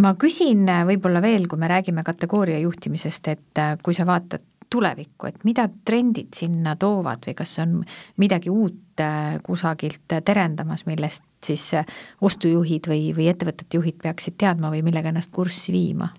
ma 0.02 0.16
küsin 0.18 0.66
võib-olla 0.90 1.22
veel, 1.22 1.46
kui 1.48 1.62
me 1.62 1.70
räägime 1.70 2.02
kategooria 2.04 2.58
juhtimisest, 2.66 3.30
et 3.30 3.64
kui 3.86 3.94
sa 3.94 4.08
vaatad 4.10 4.42
tulevikku, 4.74 5.30
et 5.30 5.44
mida 5.48 5.68
trendid 5.86 6.34
sinna 6.38 6.76
toovad 6.80 7.26
või 7.28 7.36
kas 7.38 7.58
on 7.64 7.80
midagi 8.22 8.52
uut 8.54 9.02
äh, 9.02 9.38
kusagilt 9.46 10.18
terendamas, 10.26 10.86
millest 10.90 11.26
siis 11.46 11.66
äh, 11.78 11.86
ostujuhid 12.22 12.90
või, 12.90 13.12
või 13.16 13.30
ettevõtete 13.32 13.78
juhid 13.78 14.00
peaksid 14.04 14.38
teadma 14.42 14.72
või 14.74 14.84
millega 14.86 15.14
ennast 15.14 15.32
kurssi 15.34 15.76
viima? 15.76 16.10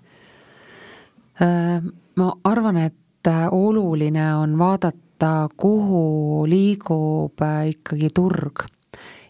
Äh, 1.41 1.81
ma 2.15 2.29
arvan, 2.47 2.79
et 2.85 3.31
oluline 3.51 4.27
on 4.37 4.53
vaadata, 4.59 5.49
kuhu 5.57 6.45
liigub 6.45 7.41
ikkagi 7.41 8.11
turg 8.13 8.67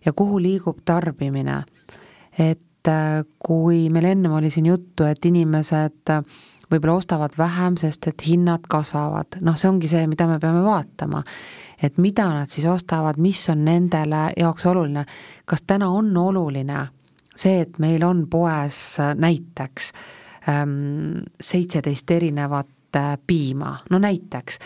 ja 0.06 0.12
kuhu 0.14 0.42
liigub 0.44 0.82
tarbimine. 0.86 1.64
et 2.38 2.60
kui 3.40 3.90
meil 3.90 4.06
ennem 4.06 4.34
oli 4.38 4.52
siin 4.52 4.66
juttu, 4.66 5.06
et 5.08 5.26
inimesed 5.26 6.12
võib-olla 6.72 6.98
ostavad 7.00 7.38
vähem, 7.38 7.78
sest 7.78 8.08
et 8.08 8.26
hinnad 8.28 8.66
kasvavad, 8.70 9.40
noh, 9.46 9.58
see 9.58 9.70
ongi 9.70 9.90
see, 9.92 10.08
mida 10.12 10.28
me 10.28 10.40
peame 10.40 10.64
vaatama. 10.66 11.24
et 11.82 11.98
mida 11.98 12.30
nad 12.32 12.50
siis 12.50 12.66
ostavad, 12.66 13.18
mis 13.18 13.50
on 13.50 13.66
nendele 13.66 14.30
jaoks 14.38 14.66
oluline, 14.66 15.06
kas 15.46 15.62
täna 15.68 15.90
on 15.92 16.18
oluline 16.18 16.88
see, 17.36 17.60
et 17.62 17.80
meil 17.80 18.04
on 18.04 18.26
poes 18.32 18.98
näiteks 19.16 19.92
ähm, 20.50 21.26
seitseteist 21.42 22.12
erinevat 22.12 22.96
äh, 22.96 23.18
piima, 23.28 23.78
no 23.90 24.00
näiteks, 24.00 24.60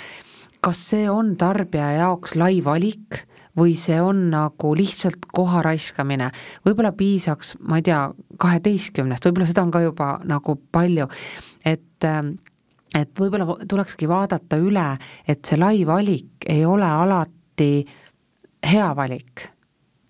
kas 0.62 0.84
see 0.92 1.10
on 1.10 1.36
tarbija 1.38 1.92
jaoks 1.98 2.36
lai 2.36 2.60
valik 2.64 3.24
või 3.60 3.76
see 3.80 3.98
on 4.02 4.28
nagu 4.32 4.74
lihtsalt 4.78 5.26
koha 5.34 5.64
raiskamine. 5.66 6.30
võib-olla 6.66 6.92
piisaks, 6.96 7.56
ma 7.68 7.80
ei 7.80 7.86
tea, 7.90 8.02
kaheteistkümnest, 8.40 9.26
võib-olla 9.26 9.50
seda 9.50 9.66
on 9.66 9.74
ka 9.74 9.82
juba 9.84 10.10
nagu 10.30 10.56
palju, 10.72 11.10
et 11.66 12.08
et 12.96 13.12
võib-olla 13.20 13.60
tulekski 13.70 14.08
vaadata 14.10 14.58
üle, 14.58 14.98
et 15.28 15.46
see 15.46 15.60
lai 15.60 15.84
valik 15.86 16.48
ei 16.50 16.66
ole 16.66 16.88
alati 16.88 17.86
hea 18.66 18.90
valik. 18.96 19.46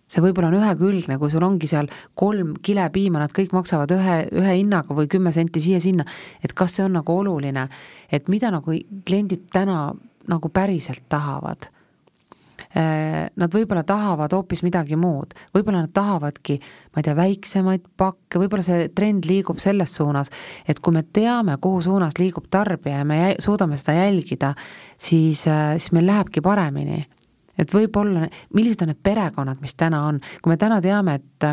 see 0.10 0.24
võib-olla 0.26 0.48
on 0.50 0.58
ühekülgne, 0.58 1.20
kui 1.22 1.30
sul 1.30 1.44
ongi 1.46 1.68
seal 1.70 1.90
kolm 2.18 2.56
kilepiima, 2.66 3.20
nad 3.22 3.34
kõik 3.36 3.52
maksavad 3.54 3.92
ühe, 3.94 4.16
ühe 4.34 4.56
hinnaga 4.58 4.96
või 4.98 5.10
kümme 5.12 5.30
senti 5.32 5.62
siia-sinna, 5.62 6.06
et 6.42 6.56
kas 6.58 6.78
see 6.78 6.86
on 6.88 6.96
nagu 6.98 7.14
oluline, 7.14 7.68
et 8.10 8.30
mida 8.30 8.50
nagu 8.50 8.74
kliendid 9.06 9.52
täna 9.54 9.92
nagu 10.30 10.50
päriselt 10.50 11.04
tahavad 11.10 11.70
nad 12.76 13.56
võib-olla 13.56 13.82
tahavad 13.88 14.34
hoopis 14.36 14.62
midagi 14.62 14.98
muud, 15.00 15.34
võib-olla 15.56 15.82
nad 15.82 15.94
tahavadki, 15.94 16.60
ma 16.94 17.02
ei 17.02 17.08
tea, 17.08 17.16
väiksemaid 17.18 17.88
pakke, 17.98 18.38
võib-olla 18.38 18.66
see 18.66 18.90
trend 18.94 19.26
liigub 19.26 19.58
selles 19.62 19.96
suunas, 19.98 20.30
et 20.70 20.78
kui 20.80 20.94
me 20.94 21.02
teame, 21.04 21.58
kuhu 21.62 21.82
suunas 21.88 22.20
liigub 22.22 22.46
tarbija 22.54 23.02
ja 23.02 23.08
me 23.10 23.20
suudame 23.42 23.80
seda 23.80 23.98
jälgida, 23.98 24.54
siis, 24.98 25.46
siis 25.48 25.92
meil 25.98 26.10
lähebki 26.12 26.46
paremini. 26.46 27.02
Et 27.60 27.74
võib-olla, 27.74 28.30
millised 28.56 28.86
on 28.86 28.94
need 28.94 29.02
perekonnad, 29.04 29.60
mis 29.60 29.74
täna 29.76 30.06
on, 30.08 30.22
kui 30.40 30.54
me 30.54 30.62
täna 30.62 30.80
teame, 30.84 31.20
et 31.20 31.50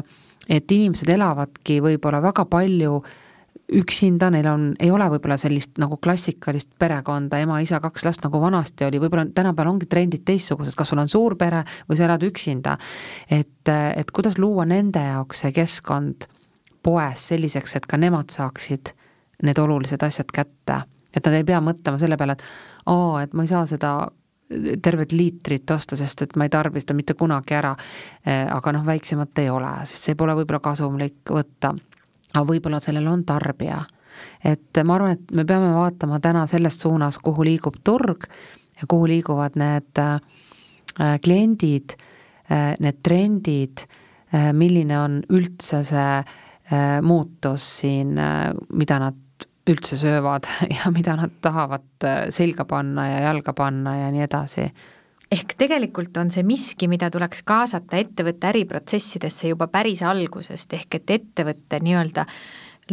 et 0.46 0.70
inimesed 0.70 1.08
elavadki 1.10 1.80
võib-olla 1.82 2.20
väga 2.22 2.44
palju 2.46 3.00
üksinda, 3.72 4.28
neil 4.30 4.46
on, 4.46 4.66
ei 4.80 4.90
ole 4.94 5.08
võib-olla 5.10 5.36
sellist 5.40 5.80
nagu 5.82 5.98
klassikalist 6.02 6.68
perekonda, 6.78 7.40
ema, 7.42 7.58
isa, 7.64 7.80
kaks 7.82 8.04
last, 8.06 8.22
nagu 8.22 8.38
vanasti 8.40 8.86
oli, 8.86 9.00
võib-olla 9.02 9.26
tänapäeval 9.34 9.72
ongi 9.72 9.88
trendid 9.90 10.22
teistsugused, 10.26 10.76
kas 10.78 10.92
sul 10.92 11.02
on 11.02 11.10
suur 11.10 11.34
pere 11.38 11.64
või 11.88 11.98
sa 11.98 12.06
elad 12.06 12.22
üksinda. 12.28 12.76
et, 13.30 13.68
et 13.70 14.10
kuidas 14.14 14.38
luua 14.38 14.64
nende 14.64 15.02
jaoks 15.02 15.42
see 15.42 15.54
keskkond 15.56 16.28
poes 16.86 17.26
selliseks, 17.32 17.76
et 17.76 17.88
ka 17.90 17.98
nemad 17.98 18.30
saaksid 18.30 18.94
need 19.42 19.58
olulised 19.58 20.02
asjad 20.02 20.30
kätte. 20.32 20.84
et 21.16 21.26
nad 21.26 21.34
ei 21.34 21.44
pea 21.44 21.58
mõtlema 21.60 21.98
selle 21.98 22.16
peale, 22.16 22.36
et 22.36 22.42
aa, 22.86 23.22
et 23.24 23.34
ma 23.34 23.42
ei 23.42 23.50
saa 23.50 23.66
seda 23.66 23.96
tervet 24.82 25.12
liitrit 25.12 25.70
osta, 25.70 25.96
sest 25.96 26.22
et 26.22 26.36
ma 26.36 26.46
ei 26.46 26.52
tarbi 26.52 26.80
seda 26.80 26.94
mitte 26.94 27.16
kunagi 27.18 27.56
ära. 27.56 27.72
Aga 28.54 28.72
noh, 28.76 28.84
väiksemat 28.86 29.38
ei 29.42 29.50
ole, 29.50 29.72
sest 29.90 30.06
see 30.06 30.18
pole 30.18 30.36
võib-olla 30.38 30.60
kasumlik 30.62 31.32
võtta. 31.34 31.72
Aga 32.37 32.47
võib-olla 32.53 32.80
sellel 32.84 33.07
on 33.09 33.24
tarbija. 33.24 33.82
et 34.45 34.78
ma 34.84 34.95
arvan, 34.95 35.16
et 35.16 35.32
me 35.32 35.45
peame 35.45 35.72
vaatama 35.74 36.20
täna 36.20 36.47
selles 36.49 36.78
suunas, 36.80 37.18
kuhu 37.18 37.45
liigub 37.45 37.76
turg 37.84 38.28
ja 38.80 38.89
kuhu 38.89 39.09
liiguvad 39.09 39.57
need 39.61 39.99
äh, 40.01 41.18
kliendid, 41.24 41.97
äh, 42.51 42.74
need 42.80 43.03
trendid, 43.03 43.84
äh, 44.34 44.53
milline 44.53 44.99
on 45.01 45.22
üldse 45.28 45.84
see 45.84 46.18
muutus 47.07 47.62
siin, 47.78 48.16
mida 48.74 48.97
nad 48.99 49.45
üldse 49.70 49.95
söövad 50.01 50.49
ja 50.80 50.91
mida 50.91 51.12
nad 51.14 51.37
tahavad 51.39 52.07
selga 52.34 52.64
panna 52.66 53.05
ja 53.07 53.20
jalga 53.28 53.55
panna 53.55 53.93
ja 54.01 54.09
nii 54.11 54.24
edasi. 54.24 54.64
Ehk 55.33 55.57
tegelikult 55.59 56.16
on 56.20 56.31
see 56.31 56.45
miski, 56.47 56.89
mida 56.91 57.11
tuleks 57.11 57.43
kaasata 57.47 57.99
ettevõtte 57.99 58.51
äriprotsessidesse 58.53 59.51
juba 59.51 59.66
päris 59.72 60.03
algusest, 60.07 60.72
ehk 60.79 61.01
et 61.01 61.12
ettevõtte 61.18 61.81
nii-öelda 61.83 62.27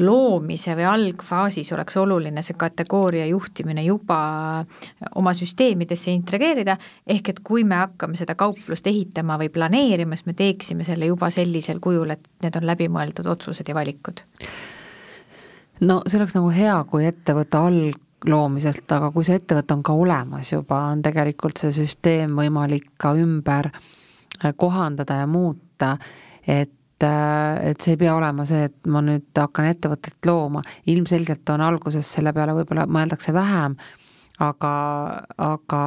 loomise 0.01 0.73
või 0.73 0.87
algfaasis 0.89 1.69
oleks 1.75 1.97
oluline 2.01 2.41
see 2.41 2.57
kategooria 2.57 3.27
juhtimine 3.29 3.83
juba 3.85 4.17
oma 5.15 5.33
süsteemidesse 5.37 6.09
integreerida, 6.11 6.77
ehk 7.05 7.29
et 7.29 7.41
kui 7.45 7.63
me 7.63 7.77
hakkame 7.77 8.17
seda 8.17 8.33
kauplust 8.35 8.87
ehitama 8.89 9.37
või 9.37 9.51
planeerima, 9.53 10.17
siis 10.17 10.31
me 10.31 10.37
teeksime 10.37 10.87
selle 10.87 11.11
juba 11.11 11.29
sellisel 11.33 11.81
kujul, 11.83 12.15
et 12.15 12.25
need 12.41 12.57
on 12.57 12.65
läbimõeldud 12.71 13.29
otsused 13.35 13.69
ja 13.69 13.77
valikud. 13.77 14.25
No 15.85 16.01
see 16.07 16.17
oleks 16.17 16.33
nagu 16.37 16.49
hea, 16.53 16.79
kui 16.89 17.05
ettevõtte 17.05 17.61
algloomiselt, 18.23 18.85
aga 18.91 19.11
kui 19.11 19.25
see 19.27 19.37
ettevõte 19.39 19.75
on 19.75 19.83
ka 19.83 19.93
olemas 19.93 20.51
juba, 20.53 20.79
on 20.93 21.01
tegelikult 21.03 21.59
see 21.59 21.73
süsteem 21.75 22.35
võimalik 22.37 22.93
ka 22.97 23.13
ümber 23.19 23.69
äh, 23.73 24.53
kohandada 24.55 25.21
ja 25.21 25.27
muuta, 25.27 25.97
et 26.47 27.03
äh, 27.03 27.69
et 27.69 27.81
see 27.81 27.97
ei 27.97 27.97
pea 27.99 28.15
olema 28.15 28.45
see, 28.47 28.69
et 28.69 28.87
ma 28.87 29.01
nüüd 29.03 29.35
hakkan 29.35 29.67
ettevõtet 29.67 30.25
looma, 30.25 30.61
ilmselgelt 30.87 31.49
on 31.49 31.61
alguses 31.61 32.07
selle 32.07 32.33
peale 32.33 32.55
võib-olla 32.55 32.87
mõeldakse 32.87 33.33
vähem 33.35 33.75
aga, 34.43 34.73
aga, 35.37 35.81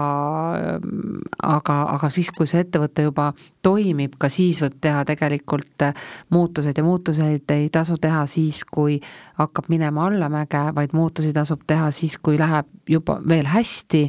aga, 1.42 1.76
aga 1.94 2.10
siis, 2.12 2.30
kui 2.34 2.48
see 2.48 2.62
ettevõte 2.64 3.06
juba 3.06 3.30
toimib, 3.64 4.16
ka 4.20 4.30
siis 4.32 4.60
võib 4.62 4.78
teha 4.82 5.04
tegelikult 5.08 5.86
muutused 6.34 6.76
ja 6.76 6.84
muutuseid 6.86 7.54
ei 7.54 7.68
tasu 7.72 7.98
teha 8.00 8.24
siis, 8.30 8.62
kui 8.64 8.98
hakkab 9.40 9.70
minema 9.72 10.06
allamäge, 10.10 10.62
vaid 10.76 10.94
muutusi 10.96 11.32
tasub 11.36 11.66
teha 11.66 11.90
siis, 11.94 12.18
kui 12.22 12.38
läheb 12.40 12.70
juba 12.88 13.18
veel 13.28 13.48
hästi, 13.52 14.04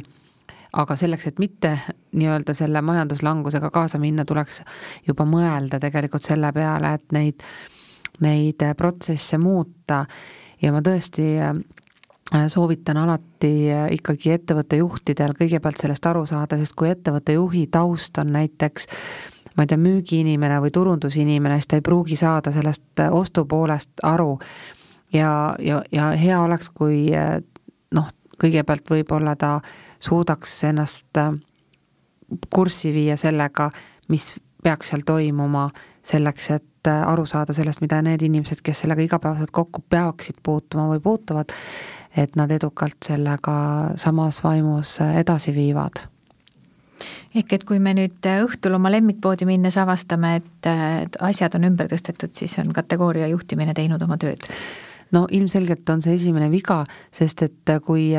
aga 0.78 0.96
selleks, 1.00 1.30
et 1.30 1.40
mitte 1.42 1.74
nii-öelda 2.18 2.54
selle 2.56 2.82
majanduslangusega 2.84 3.70
kaasa 3.74 4.00
minna, 4.00 4.24
tuleks 4.28 4.62
juba 5.08 5.26
mõelda 5.28 5.80
tegelikult 5.82 6.26
selle 6.26 6.52
peale, 6.56 6.94
et 6.98 7.16
neid, 7.16 7.46
neid 8.24 8.64
protsesse 8.76 9.38
muuta. 9.40 10.04
Ja 10.58 10.72
ma 10.74 10.80
tõesti 10.82 11.28
Äh, 11.38 11.54
soovitan 12.48 12.96
alati 12.96 13.70
äh, 13.72 13.86
ikkagi 13.96 14.34
ettevõtte 14.36 14.76
juhtidel 14.82 15.34
kõigepealt 15.38 15.80
sellest 15.80 16.06
aru 16.06 16.26
saada, 16.28 16.58
sest 16.60 16.76
kui 16.76 16.90
ettevõtte 16.90 17.36
juhi 17.38 17.66
taust 17.72 18.18
on 18.20 18.32
näiteks 18.36 18.88
ma 19.56 19.64
ei 19.64 19.70
tea, 19.70 19.78
müügiinimene 19.80 20.60
või 20.62 20.70
turundusinimene, 20.74 21.56
siis 21.58 21.70
ta 21.70 21.78
ei 21.80 21.86
pruugi 21.86 22.18
saada 22.20 22.52
sellest 22.54 23.02
äh, 23.04 23.12
ostupoolest 23.14 24.04
aru. 24.06 24.38
ja, 25.12 25.54
ja, 25.58 25.82
ja 25.92 26.10
hea 26.20 26.40
oleks, 26.42 26.70
kui 26.70 27.08
noh, 27.94 28.10
kõigepealt 28.38 28.90
võib-olla 28.90 29.36
ta 29.36 29.60
suudaks 29.98 30.52
ennast 30.68 31.18
kurssi 32.54 32.92
viia 32.92 33.16
sellega, 33.16 33.70
mis 34.12 34.34
peaks 34.62 34.92
seal 34.92 35.02
toimuma, 35.06 35.68
selleks 36.04 36.50
et 36.50 36.64
aru 36.88 37.24
saada 37.26 37.54
sellest, 37.56 37.80
mida 37.84 38.00
need 38.04 38.22
inimesed, 38.24 38.60
kes 38.64 38.84
sellega 38.84 39.04
igapäevaselt 39.04 39.52
kokku 39.54 39.82
peaksid 39.90 40.38
puutuma 40.42 40.88
või 40.92 41.00
puutuvad, 41.04 41.52
et 42.18 42.36
nad 42.36 42.50
edukalt 42.50 42.98
sellega 43.06 43.56
samas 43.96 44.42
vaimus 44.44 44.98
edasi 45.08 45.54
viivad 45.54 46.04
ehk 47.36 47.52
et 47.54 47.64
kui 47.68 47.78
me 47.82 47.94
nüüd 47.94 48.26
õhtul 48.32 48.74
oma 48.78 48.90
lemmikpoodi 48.90 49.46
minnes 49.48 49.76
avastame, 49.78 50.38
et 50.40 51.18
asjad 51.22 51.54
on 51.58 51.68
ümber 51.68 51.90
tõstetud, 51.90 52.32
siis 52.34 52.58
on 52.62 52.72
kategooria 52.74 53.28
juhtimine 53.30 53.76
teinud 53.76 54.02
oma 54.02 54.18
tööd? 54.20 54.48
no 55.12 55.22
ilmselgelt 55.32 55.88
on 55.88 56.02
see 56.04 56.16
esimene 56.18 56.50
viga, 56.52 56.82
sest 57.14 57.40
et 57.46 57.70
kui, 57.84 58.10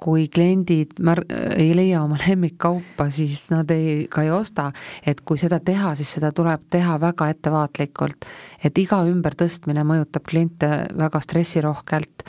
kui 0.00 0.28
kliendid 0.32 1.02
mär-, 1.04 1.24
ei 1.60 1.74
leia 1.76 2.02
oma 2.04 2.16
lemmikkaupa, 2.22 3.08
siis 3.12 3.50
nad 3.52 3.70
ei, 3.74 4.06
ka 4.12 4.24
ei 4.24 4.32
osta. 4.32 4.70
et 5.04 5.20
kui 5.28 5.40
seda 5.40 5.60
teha, 5.60 5.94
siis 5.98 6.14
seda 6.16 6.32
tuleb 6.32 6.64
teha 6.72 6.96
väga 7.02 7.28
ettevaatlikult. 7.34 8.24
et 8.64 8.78
iga 8.78 9.02
ümbertõstmine 9.10 9.84
mõjutab 9.84 10.24
kliente 10.28 10.72
väga 10.96 11.20
stressirohkelt 11.20 12.24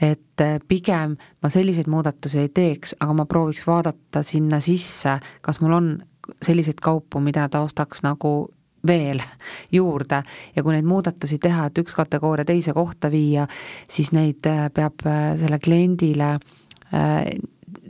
et 0.00 0.44
pigem 0.68 1.16
ma 1.42 1.48
selliseid 1.52 1.88
muudatusi 1.92 2.38
ei 2.40 2.48
teeks, 2.48 2.94
aga 3.00 3.12
ma 3.18 3.26
prooviks 3.28 3.66
vaadata 3.66 4.22
sinna 4.24 4.60
sisse, 4.64 5.18
kas 5.42 5.60
mul 5.60 5.76
on 5.76 5.90
selliseid 6.42 6.80
kaupu, 6.82 7.20
mida 7.20 7.48
ta 7.48 7.60
ostaks 7.60 8.02
nagu 8.06 8.48
veel 8.86 9.20
juurde. 9.76 10.22
Ja 10.56 10.62
kui 10.62 10.74
neid 10.74 10.88
muudatusi 10.88 11.38
teha, 11.38 11.68
et 11.68 11.78
üks 11.82 11.94
kategooria 11.96 12.46
teise 12.48 12.74
kohta 12.76 13.10
viia, 13.12 13.46
siis 13.88 14.12
neid 14.16 14.46
äh, 14.48 14.68
peab 14.74 15.06
äh, 15.06 15.32
selle 15.40 15.60
kliendile 15.62 16.34
äh, 16.94 17.32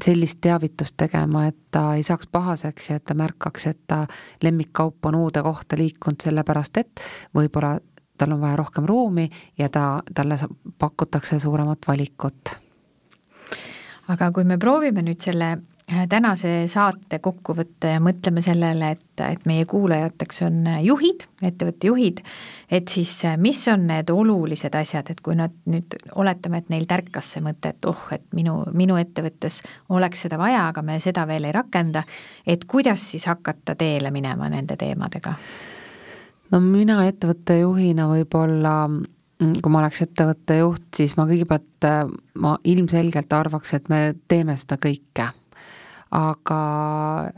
sellist 0.05 0.41
teavitust 0.41 0.97
tegema, 1.01 1.47
et 1.49 1.57
ta 1.73 1.95
ei 1.97 2.03
saaks 2.05 2.29
pahaseks 2.33 2.91
ja 2.91 2.99
et 3.01 3.05
ta 3.05 3.15
märkaks, 3.17 3.67
et 3.71 3.81
ta 3.89 4.03
lemmikkaup 4.43 5.07
on 5.09 5.17
uude 5.17 5.43
kohta 5.43 5.79
liikunud, 5.81 6.21
sellepärast 6.25 6.81
et 6.83 7.03
võib-olla 7.37 7.79
tal 8.21 8.37
on 8.37 8.43
vaja 8.45 8.59
rohkem 8.61 8.85
ruumi 8.89 9.29
ja 9.59 9.69
ta, 9.73 10.03
talle 10.15 10.39
pakutakse 10.79 11.41
suuremat 11.41 11.89
valikut. 11.89 12.57
aga 14.09 14.31
kui 14.35 14.45
me 14.45 14.59
proovime 14.59 15.03
nüüd 15.07 15.21
selle 15.25 15.57
Äh, 15.93 16.07
tänase 16.09 16.69
saate 16.71 17.19
kokku 17.19 17.55
võtta 17.59 17.97
ja 17.97 18.01
mõtleme 18.03 18.39
sellele, 18.45 18.93
et, 18.95 19.23
et 19.27 19.47
meie 19.49 19.65
kuulajateks 19.67 20.37
on 20.47 20.69
juhid, 20.85 21.25
ettevõtte 21.43 21.89
juhid, 21.89 22.21
et 22.71 22.93
siis 22.93 23.11
äh, 23.27 23.35
mis 23.41 23.59
on 23.73 23.89
need 23.89 24.13
olulised 24.15 24.77
asjad, 24.79 25.11
et 25.11 25.19
kui 25.25 25.35
nad 25.35 25.57
nüüd, 25.67 25.97
oletame, 26.15 26.61
et 26.63 26.71
neil 26.71 26.87
tärkas 26.87 27.33
see 27.35 27.43
mõte, 27.43 27.73
et 27.75 27.91
oh, 27.91 28.07
et 28.15 28.23
minu, 28.37 28.61
minu 28.71 29.01
ettevõttes 29.03 29.65
oleks 29.91 30.23
seda 30.29 30.39
vaja, 30.39 30.69
aga 30.69 30.85
me 30.87 31.01
seda 31.03 31.27
veel 31.27 31.51
ei 31.51 31.57
rakenda, 31.59 32.05
et 32.47 32.69
kuidas 32.71 33.11
siis 33.11 33.27
hakata 33.27 33.75
teele 33.75 34.15
minema 34.15 34.53
nende 34.53 34.79
teemadega? 34.79 35.35
No 36.51 36.61
mina 36.61 37.03
ettevõtte 37.09 37.61
juhina 37.61 38.09
võib-olla 38.11 38.77
mm, 38.89 39.59
kui 39.63 39.73
ma 39.73 39.83
oleks 39.83 40.03
ettevõtte 40.07 40.61
juht, 40.61 40.89
siis 40.97 41.17
ma 41.17 41.29
kõigepealt, 41.31 41.89
äh, 41.89 42.07
ma 42.35 42.57
ilmselgelt 42.65 43.33
arvaks, 43.33 43.75
et 43.75 43.93
me 43.93 44.15
teeme 44.29 44.57
seda 44.61 44.81
kõike 44.81 45.31
aga, 46.15 46.61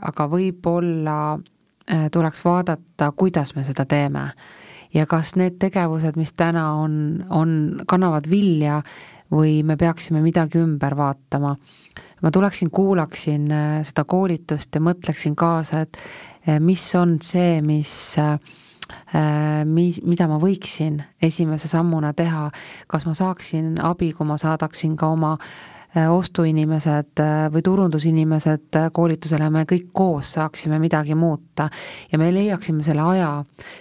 aga 0.01 0.27
võib-olla 0.31 1.17
äh, 1.37 2.09
tuleks 2.13 2.43
vaadata, 2.45 3.13
kuidas 3.17 3.55
me 3.57 3.65
seda 3.67 3.87
teeme. 3.89 4.31
ja 4.93 5.07
kas 5.09 5.37
need 5.41 5.57
tegevused, 5.57 6.19
mis 6.21 6.35
täna 6.37 6.67
on, 6.77 7.25
on, 7.33 7.81
kannavad 7.89 8.27
vilja 8.29 8.83
või 9.33 9.63
me 9.65 9.79
peaksime 9.81 10.21
midagi 10.21 10.61
ümber 10.61 10.97
vaatama. 10.97 11.57
ma 12.23 12.31
tuleksin, 12.31 12.71
kuulaksin 12.71 13.51
äh, 13.53 13.81
seda 13.85 14.05
koolitust 14.05 14.75
ja 14.75 14.81
mõtleksin 14.81 15.37
kaasa, 15.37 15.81
et 15.81 15.97
äh, 16.49 16.61
mis 16.61 16.95
on 16.95 17.19
see, 17.21 17.61
mis 17.63 18.17
mis, 19.69 20.01
mida 20.05 20.27
ma 20.31 20.39
võiksin 20.43 21.01
esimese 21.23 21.69
sammuna 21.69 22.13
teha, 22.17 22.49
kas 22.87 23.07
ma 23.07 23.15
saaksin 23.15 23.77
abi, 23.83 24.13
kui 24.17 24.27
ma 24.27 24.39
saadaksin 24.41 24.97
ka 24.97 25.13
oma 25.13 25.37
ostuinimesed 25.93 27.21
või 27.53 27.63
turundusinimesed 27.65 28.79
koolitusele, 28.97 29.51
me 29.53 29.67
kõik 29.69 29.91
koos 29.93 30.33
saaksime 30.39 30.79
midagi 30.81 31.15
muuta 31.15 31.69
ja 32.13 32.19
me 32.19 32.31
leiaksime 32.33 32.85
selle 32.87 33.05
aja, 33.05 33.33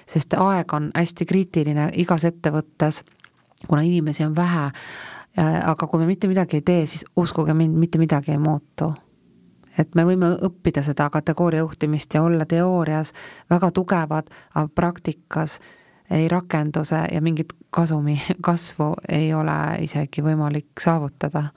sest 0.09 0.35
aeg 0.35 0.73
on 0.75 0.89
hästi 0.95 1.27
kriitiline 1.29 1.89
igas 2.03 2.25
ettevõttes, 2.27 3.03
kuna 3.67 3.85
inimesi 3.87 4.25
on 4.27 4.35
vähe, 4.35 4.67
aga 5.39 5.87
kui 5.87 6.01
me 6.01 6.09
mitte 6.09 6.27
midagi 6.27 6.59
ei 6.59 6.67
tee, 6.67 6.83
siis 6.85 7.07
uskuge 7.15 7.55
mind, 7.55 7.79
mitte 7.79 8.01
midagi 8.01 8.35
ei 8.35 8.41
muutu 8.43 8.91
et 9.77 9.95
me 9.95 10.05
võime 10.07 10.33
õppida 10.47 10.83
seda 10.83 11.09
kategooria 11.09 11.63
juhtimist 11.63 12.13
ja 12.13 12.23
olla 12.23 12.45
teoorias 12.45 13.13
väga 13.49 13.71
tugevad, 13.71 14.31
aga 14.55 14.67
praktikas 14.75 15.59
ei 16.11 16.27
rakendu 16.27 16.83
see 16.83 17.05
ja 17.13 17.21
mingit 17.21 17.53
kasumi 17.69 18.19
kasvu 18.47 18.93
ei 19.09 19.33
ole 19.33 19.57
isegi 19.85 20.23
võimalik 20.25 20.83
saavutada 20.83 21.49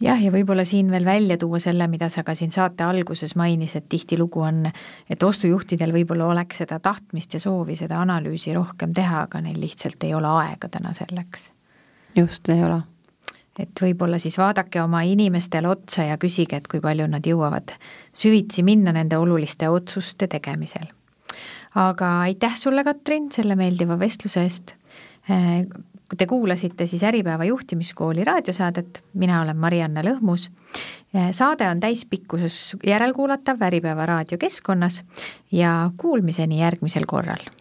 jah, 0.00 0.20
ja 0.22 0.32
võib-olla 0.32 0.64
siin 0.68 0.90
veel 0.90 1.04
välja 1.04 1.36
tuua 1.38 1.60
selle, 1.60 1.88
mida 1.90 2.08
sa 2.12 2.24
ka 2.24 2.34
siin 2.38 2.52
saate 2.54 2.84
alguses 2.86 3.34
mainisid, 3.36 3.84
et 3.84 3.88
tihtilugu 3.92 4.44
on, 4.46 4.62
et 5.10 5.22
ostujuhtidel 5.22 5.92
võib-olla 5.92 6.30
oleks 6.32 6.62
seda 6.64 6.80
tahtmist 6.80 7.34
ja 7.36 7.40
soovi 7.42 7.76
seda 7.76 8.00
analüüsi 8.00 8.54
rohkem 8.56 8.94
teha, 8.96 9.26
aga 9.28 9.42
neil 9.44 9.60
lihtsalt 9.60 10.04
ei 10.08 10.14
ole 10.14 10.30
aega 10.44 10.70
täna 10.72 10.94
selleks. 10.96 11.52
just, 12.16 12.48
ei 12.48 12.64
ole 12.64 12.82
et 13.58 13.82
võib-olla 13.82 14.20
siis 14.22 14.38
vaadake 14.38 14.82
oma 14.82 15.02
inimestele 15.06 15.68
otsa 15.68 16.06
ja 16.08 16.18
küsige, 16.20 16.60
et 16.60 16.68
kui 16.70 16.80
palju 16.84 17.08
nad 17.10 17.26
jõuavad 17.26 17.74
süvitsi 18.16 18.64
minna 18.66 18.94
nende 18.94 19.18
oluliste 19.18 19.68
otsuste 19.68 20.28
tegemisel. 20.30 20.86
aga 21.74 22.20
aitäh 22.20 22.56
sulle, 22.56 22.84
Katrin, 22.84 23.30
selle 23.32 23.56
meeldiva 23.56 23.98
vestluse 23.98 24.42
eest. 24.42 24.74
Te 26.18 26.26
kuulasite 26.26 26.86
siis 26.88 27.02
Äripäeva 27.04 27.44
juhtimiskooli 27.44 28.24
raadiosaadet, 28.24 29.02
mina 29.14 29.42
olen 29.42 29.56
Marianne 29.56 30.02
Lõhmus. 30.02 30.48
saade 31.32 31.68
on 31.68 31.80
täispikkuses 31.80 32.76
järelkuulatav 32.86 33.62
Äripäeva 33.62 34.06
raadiokeskkonnas 34.06 35.02
ja 35.52 35.90
kuulmiseni 35.96 36.60
järgmisel 36.60 37.04
korral 37.06 37.52